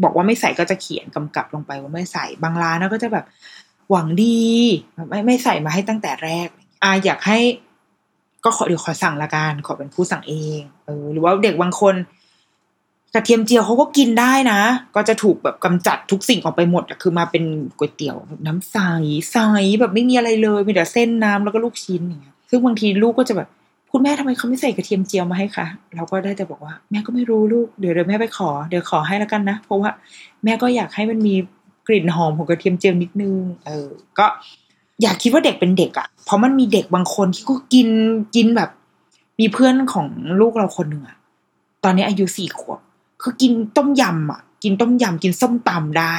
[0.03, 3.25] บอกว่าไม่ใส่ก็จะเขียนกำกับลงไปว่าไม่ใส่บางร้านนะก็จะแบบ
[3.91, 4.41] หวังดี
[5.09, 6.47] ไม่ไม่ใส่มาให้ตั้งแต่แรก
[6.84, 7.39] อ่าอยากให้
[8.43, 11.95] ก็ขอเดี๋ยวขอสั่งละกันขอเป็นผู้สั่งเองเออหรือว่าเด็กบางคน
[13.13, 14.61] กระเทียมเจียวเขาก็กินได้นะ
[14.95, 17.43] ก็จะถูกแบบกำจัดทุกสิ่งออกไปหมดคือมาเป็น
[17.77, 18.17] ก๋วยเตี๋ยว
[18.47, 18.77] น้ำใส
[19.32, 19.38] ใส
[19.79, 23.49] แบบไม่มีอะไรเลยมีแต่เส้นน้ำแล้วก็ลูกชิ้นอย่างเงี้ยซึ่งบางทีลูกก็จะแบบ
[23.91, 25.65] คุณแม่ทำไมเขาไม่ใส่กระเทียมเจียวมาให้คะ
[25.95, 29.89] เราก็ได้แต่บอกว่าแม่ก็ไม่รู้ลูกเดี๋ยวเดี๋ยวแม่ไปขอเดี๋ยวขอให้แล้วกันนะ เพราะว่า
[30.43, 31.35] แม่ก็อยากให้มันมี
[31.87, 33.35] กลิ่นหอมของกระเทียมเจียวนิดนึง
[33.67, 33.89] เออ
[34.19, 34.25] ก็
[35.01, 37.87] อยากคิดว่าเด็กเป็นเด็กอะ่ะ เพราะมันมีเด็กบางคนที่ก็กิน
[38.35, 38.69] กินแบบ
[39.39, 40.07] มีเพื่อนของ
[40.39, 41.17] ลูกเราคนหนึ่งอะ
[41.83, 42.79] ตอนนี้อายุสี่ขวบ
[43.21, 46.15] คือกินต้มยำอะ กินต้มยำกินส้มตำได้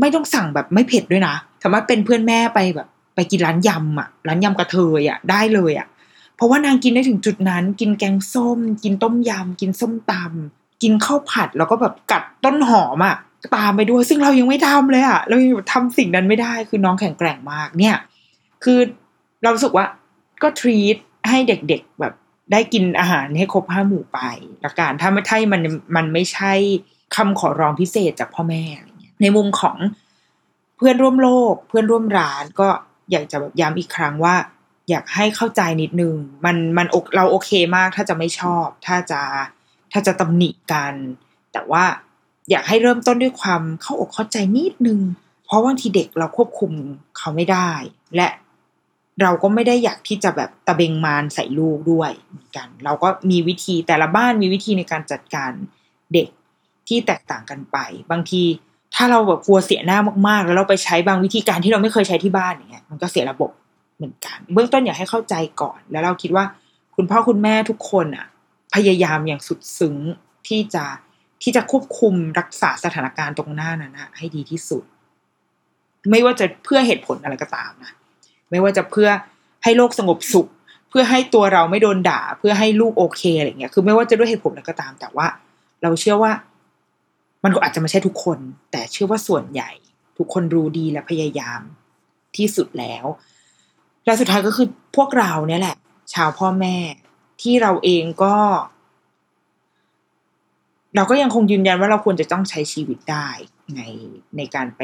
[0.00, 5.86] ไม่ต้องสั่งแบบไม่เผ็ดด้วยนะสามารถเป็นเพื่อนแม่ไปแบบ ไปกินร้านยำอะ ร้านยำกระเทยอะได้เลยอะ
[6.40, 13.16] เพราะว่านางกินได้ถึงจุดนั้น กินแกงส้ม กินต้มยำกินส้มตำกินข้าวผัดแล้วก็แบบกัดต้นหอมอะ
[13.56, 17.96] ตามไปด้วยซึ่งเรายังไม่ทำเลยอะเรายังทำสิ่งนั้นไม่ได้คือน้องแข็งแกร่งมากเนี่ย
[18.64, 18.78] คือ
[19.42, 19.86] เราสึกว่า
[20.42, 20.96] ก็ทรีต
[21.28, 22.14] ให้เด็กๆแบบ
[22.52, 24.20] ได้กินอาหารให้ครบห้าหมู่ไป
[24.64, 25.60] ละกันถ้าไม่ใช่มัน
[25.96, 26.52] มันไม่ใช่
[27.16, 29.76] คำขอร้องพิเศษจากพ่อแม่อะไรเงี้ยในมุมของ
[30.76, 32.68] เพื่อนร่วมโลก เพื่อนร่วมร้านก็
[33.10, 34.34] อยากจะแบบย้ำอีกครั้งว่า
[34.90, 36.14] อยากให้เข้าใจนิดนึง
[36.44, 36.86] มันมัน
[37.16, 39.20] เราโอเคมากถ้าจะไม่ชอบ ถ้าจะ
[39.92, 40.94] ถ้าจะตำหนิกัน
[41.52, 41.84] แต่ว่า
[42.50, 45.00] อยากให้เริ่มต้นด้วยความเข้าอกเข้าใจนิดนึง
[45.44, 46.72] เพราะบางทีเด็กเราควบคุม
[47.18, 47.70] เขาไม่ได้
[48.16, 48.28] และ
[49.22, 55.50] เราก็ไม่ได้อยากที่จะแบบตะเบงมารใส่ลูกด้วยเหมือนกัน เราก็มีวิธีแต่ละบ้านมีวิธีในการจัดการ
[56.14, 56.28] เด็ก
[56.88, 57.76] ที่แตกต่างกันไป
[58.10, 58.42] บางที
[58.94, 63.50] ถ้าเราแบบกลัวเสียหน้ามากๆ แล้วเราไปใช้บางวิธีการที่เราไม่เคยใช้ที่บ้านอย่างเงี้ยมันก็เสียระบบ
[64.00, 66.44] เหมือนกัน เบื้องต้นอยากให้เข้าใจก่อน แล้วเราคิดว่า
[66.96, 68.26] คุณพ่อคุณแม่ทุกคนอะ
[68.74, 69.96] พยายามอย่างสุดซึ้ง
[70.48, 70.84] ที่จะ
[71.42, 74.84] ที่จะควบคุมรักษาสถานการณ์ตรงหน้านั้นนะให้ดีที่สุด
[76.10, 77.92] ไม่ว่าจะเพื่อเหตุผลอะไรก็ตามนะ
[78.50, 79.08] ไม่ว่าจะเพื่อ
[79.64, 80.48] ให้โลกสงบสุข
[80.90, 85.26] เพื่อให้ตัวเราไม่โดนด่า เพื่อให้ลูกโอเคอะไรเงี้ยคือไม่ว่าจะด้วยเหตุผลอะไรก็ตาม แต่ว่า
[85.82, 86.32] เราเชื่อว่า
[87.44, 88.38] มันก็อาจจะไม่ใช่ทุกคน
[88.72, 89.70] แต่เชื่อว่าส่วนใหญ่
[90.18, 91.60] ทุกคนรู้ดีและพยายาม
[92.36, 93.04] ที่สุดแล้ว
[94.04, 95.76] และสุดท้ายก็คือพวกเราเนี่ยแหละ
[96.14, 96.76] ชาวพ่อแม่
[97.42, 98.36] ที่เราเองก็
[100.94, 103.28] เราก็ยังคงยืนยันว่าเราควรจะต้องใช้ชีวิตได้
[103.76, 103.80] ใน
[104.36, 104.82] ในการไป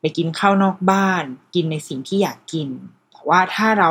[0.00, 1.24] ไปกินข้าวนอกบ้าน
[1.54, 2.68] กินในสิ่งที่อยากกิน
[3.12, 3.90] แต่ว่าถ้าเรา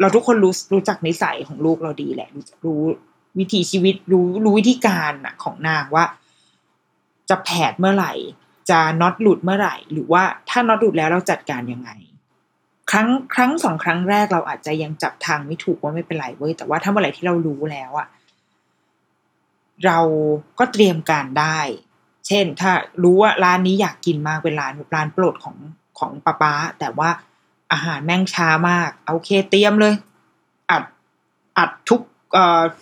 [0.00, 2.28] เราทุกคนรู้รู้จักนิสัยของลูกเราดีแหละ
[2.64, 2.80] รู้
[3.38, 6.04] วิถีชีวิตรู้รู้วิธีการอะของนางว่า
[7.30, 8.12] จะแผดเมื่อไหร่
[8.70, 11.90] จะน็อตหลุดเมื่อไหร่ หรือว่าถ้าน็อตหลุดแล้วเราจัดการยังไง
[12.90, 18.08] ครั้งครั้งสองครั้งแรกเราอาจจะยังจับทางไม่ถูกว่าไม่เป็นไรเว้ยแต่ว่าถ้าเมื่อไหร่ที่เรารู้แล้วอะ
[19.86, 20.00] เรา
[20.58, 21.58] ก็เตรียมการได้
[22.26, 22.72] เช่น ถ้า
[23.02, 25.56] รู้ว่าร้านนี้อยากกินมากเป็นร้านร้านโปรดของ
[25.98, 27.10] ของป้าป้า แต่ว่า
[27.72, 29.94] อาหารแม่งช้ามากโอเคเตรียมเลย
[30.70, 30.82] อัด
[31.58, 32.00] อัดทุก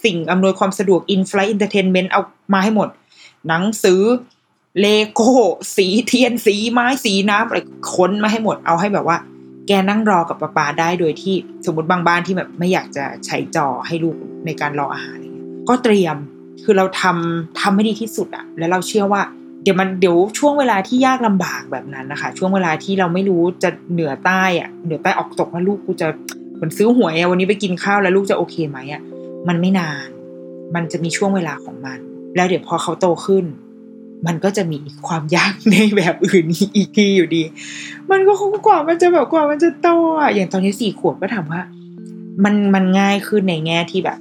[0.04, 2.22] สิ่งอำนวยความสะดวก in-flight entertainment เอา
[2.54, 2.88] มาให้หมด
[3.48, 4.02] หนังสือ
[4.80, 5.32] เลโก้
[5.76, 7.58] สีเทียนสีไม้สีน้ำอะไร
[7.94, 9.16] ค้นมาให้หมดเอาให้แบบว่า
[9.68, 11.34] แกนั่งรอกับป้าปาได้โดยที่
[11.66, 14.16] สมมติบางบ้านที่แบบไม่อยากจะใช้จอให้ลูก
[14.46, 16.16] ในการรออาหารอะไรเงี้ยก็เตรียม
[16.64, 19.22] คือเราทำทำให้ดีที่สุดอะแล้วเราเชื่อว่า
[19.62, 26.08] เดี๋ยวมันเดี๋ยวช่วงเวลาที่ยากลำบากแบบนั้นนะคะ ช่วงเวลาที่เราไม่รู้จะเหนือใต้อะเหนือใต้ออกตกว่าลูกกูจะ
[26.54, 29.02] เหมือนซื้อหวยวันนี้ไปกินข้าวแล้วลูกจะโอเคไหมอะ
[29.48, 30.08] มันไม่นาน
[30.74, 31.98] มันจะมีช่วงเวลาของมัน
[32.36, 33.44] แล้วเดี๋ยวพอเขาโตขึ้น
[34.26, 36.44] มันก็จะมีความยากในแบบอื่น
[36.76, 37.42] อีกทีอยู่ดี
[38.10, 39.88] มันก็คงกว่ามันจะแบบกว่ามันจะโต
[40.20, 41.60] อะอย่างตอนนี้สี่ขวบก็ถามว่า
[42.44, 44.18] มันมันง่ายขึ้นในแง่ที่แบบ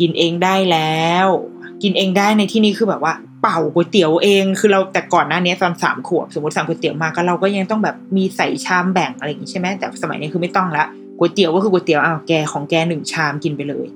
[0.00, 1.28] กินเองได้แล้ว
[1.82, 10.84] กินเองได้ในที่นี้คือแบบว่า เป่าก๋วยเตี๋ยวเอง คือเราแต่ก่อนหน้านี้ตอนสามขวบสมมติสั่งก๋วยเตี๋ยวมาก็เราก็ยังต้องแบบมีใส่ชามแบ่งอะไรอย่างงี้ใช่ไหมแต่สมัยนี้คือไม่ต้องละ
[11.18, 13.86] ก๋วยเตี๋ยวก็คือก๋วยเตี๋ยวอ้าวแกของแกหนึ่งชามกินไปเลย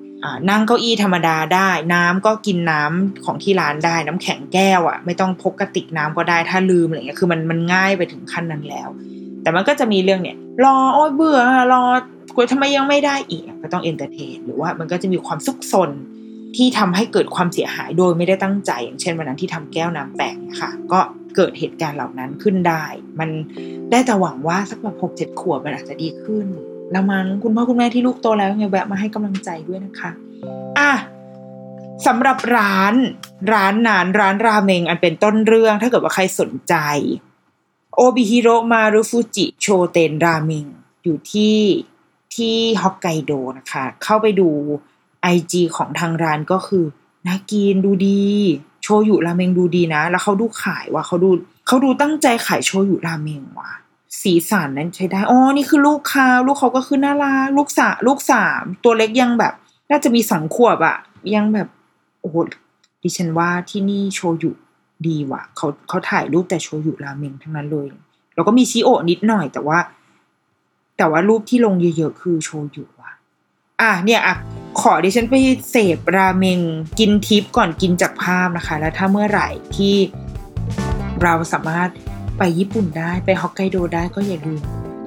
[0.50, 8.88] นั่งเก้าอี้ธรรมดาได้ น้ำก็กินน้ำของที่ร้านได้ น้ำแข็งแก้วอะ ไม่ต้องพกกระติกน้ำก็ได้ถ้าลืมอะไรเงี้ยคือมันมันง่ายไปถึงขั้นนั้นแล้ว
[9.42, 11.40] แต่มันก็จะมีเรื่องเนี่ยรอโอ้ยเบื่อ
[11.72, 11.84] รอ
[12.36, 15.90] กวทำไมยังไม่ได้อีกก็ต้อง entertain หรือว่ามันก็จะมีความซุกซน
[16.56, 21.00] ที่ทำให้เกิดความเสียหายโดยไม่ได้ตั้งใจ อย่างเช่นวันนั้นที่ทำแก้วน้ำแตกค่ะ ก็
[21.36, 22.84] เกิดเหตุการณ์เหล่านั้นขึ้นได้
[23.20, 23.30] มัน
[23.90, 26.46] ได้แต่หวังว่าสักแบบหกเจ็ดขวบมันอาจจะดีขึ้น
[26.92, 30.10] แล้วมั้งคุณพ่อคุณแม่ที่ลูกโตแล้วยังไงแวะมาให้กำลังใจด้วยนะคะ
[30.78, 30.92] อะ
[32.06, 32.94] สำหรับร้าน
[33.52, 36.74] ร้านนานร้านราเมงอันเป็นต้นเรื่องถ้าเกิดว่าใครสนใจ
[37.96, 40.66] โอบิฮิโรมารุฟูจิโชเตนราเมง
[41.04, 41.58] อยู่ที่
[42.34, 44.48] ที่ฮอกไกโดนะคะ เข้าไปดู
[45.22, 46.84] ไอจีของทางร้านก็คือ
[47.26, 48.26] น่ากินดูดี
[48.82, 51.30] โชยุราเมงดูดีนะ แล้วเขาดูขายว่าเขาดู
[51.66, 53.72] เขาดูตั้งใจขายโชยุราเมงว่ะ
[54.22, 59.54] สีสันนั้นใช้ได้ อ๋อ นี่คือลูกค้าลูกเขาก็คือน่ารักลูกสาลูกสามตัวเล็กยังแบบ
[59.90, 60.96] น่าจะมีสองขวบอะ
[61.34, 61.68] ยังแบบ
[62.20, 62.36] โอ้โห
[63.02, 64.50] ดิฉันว่าที่นี่โชยุ
[65.06, 67.86] ดีว่ะเขาเขาถ่ายรูปแต่โชยุราเมงทั้งนั้นเลย
[68.34, 69.78] แล้วก็มีชิโอนิดหน่อยแต่ว่า
[70.96, 73.10] แต่ว่ารูปที่ลงเยอะๆคือโชยุว่ะ
[73.80, 74.36] อะเนี่ยอะ
[74.80, 75.34] ขอดิฉันไป
[75.70, 76.60] เสพราเมง
[76.98, 79.96] กินทิปก่อนกินจากภาพนะคะ แล้วถ้าเมื่อไหร่ที่
[81.22, 81.90] เราสามารถ
[82.38, 84.62] ไปญี่ปุ่นได้ไปฮอกไกโดได้ก็อย่าลืม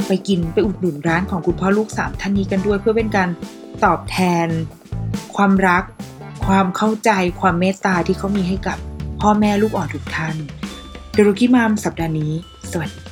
[0.08, 3.30] ไปกินไปอุดหนุนร้านของคุณพ่อลูกสามท่านนี้กันด้วย เพื่อเป็นการ
[3.86, 4.48] ตอบแทน
[5.36, 5.84] ความรัก
[6.46, 7.12] ความเข้าใจ
[7.42, 8.78] ความเมตตาที่เขามีให้กับ
[9.22, 10.36] พ่อแม่ลูกอ่อนทุกท่าน
[11.14, 12.34] เดรุกิมามสัปดาห์นี้
[12.72, 13.09] สวัสดี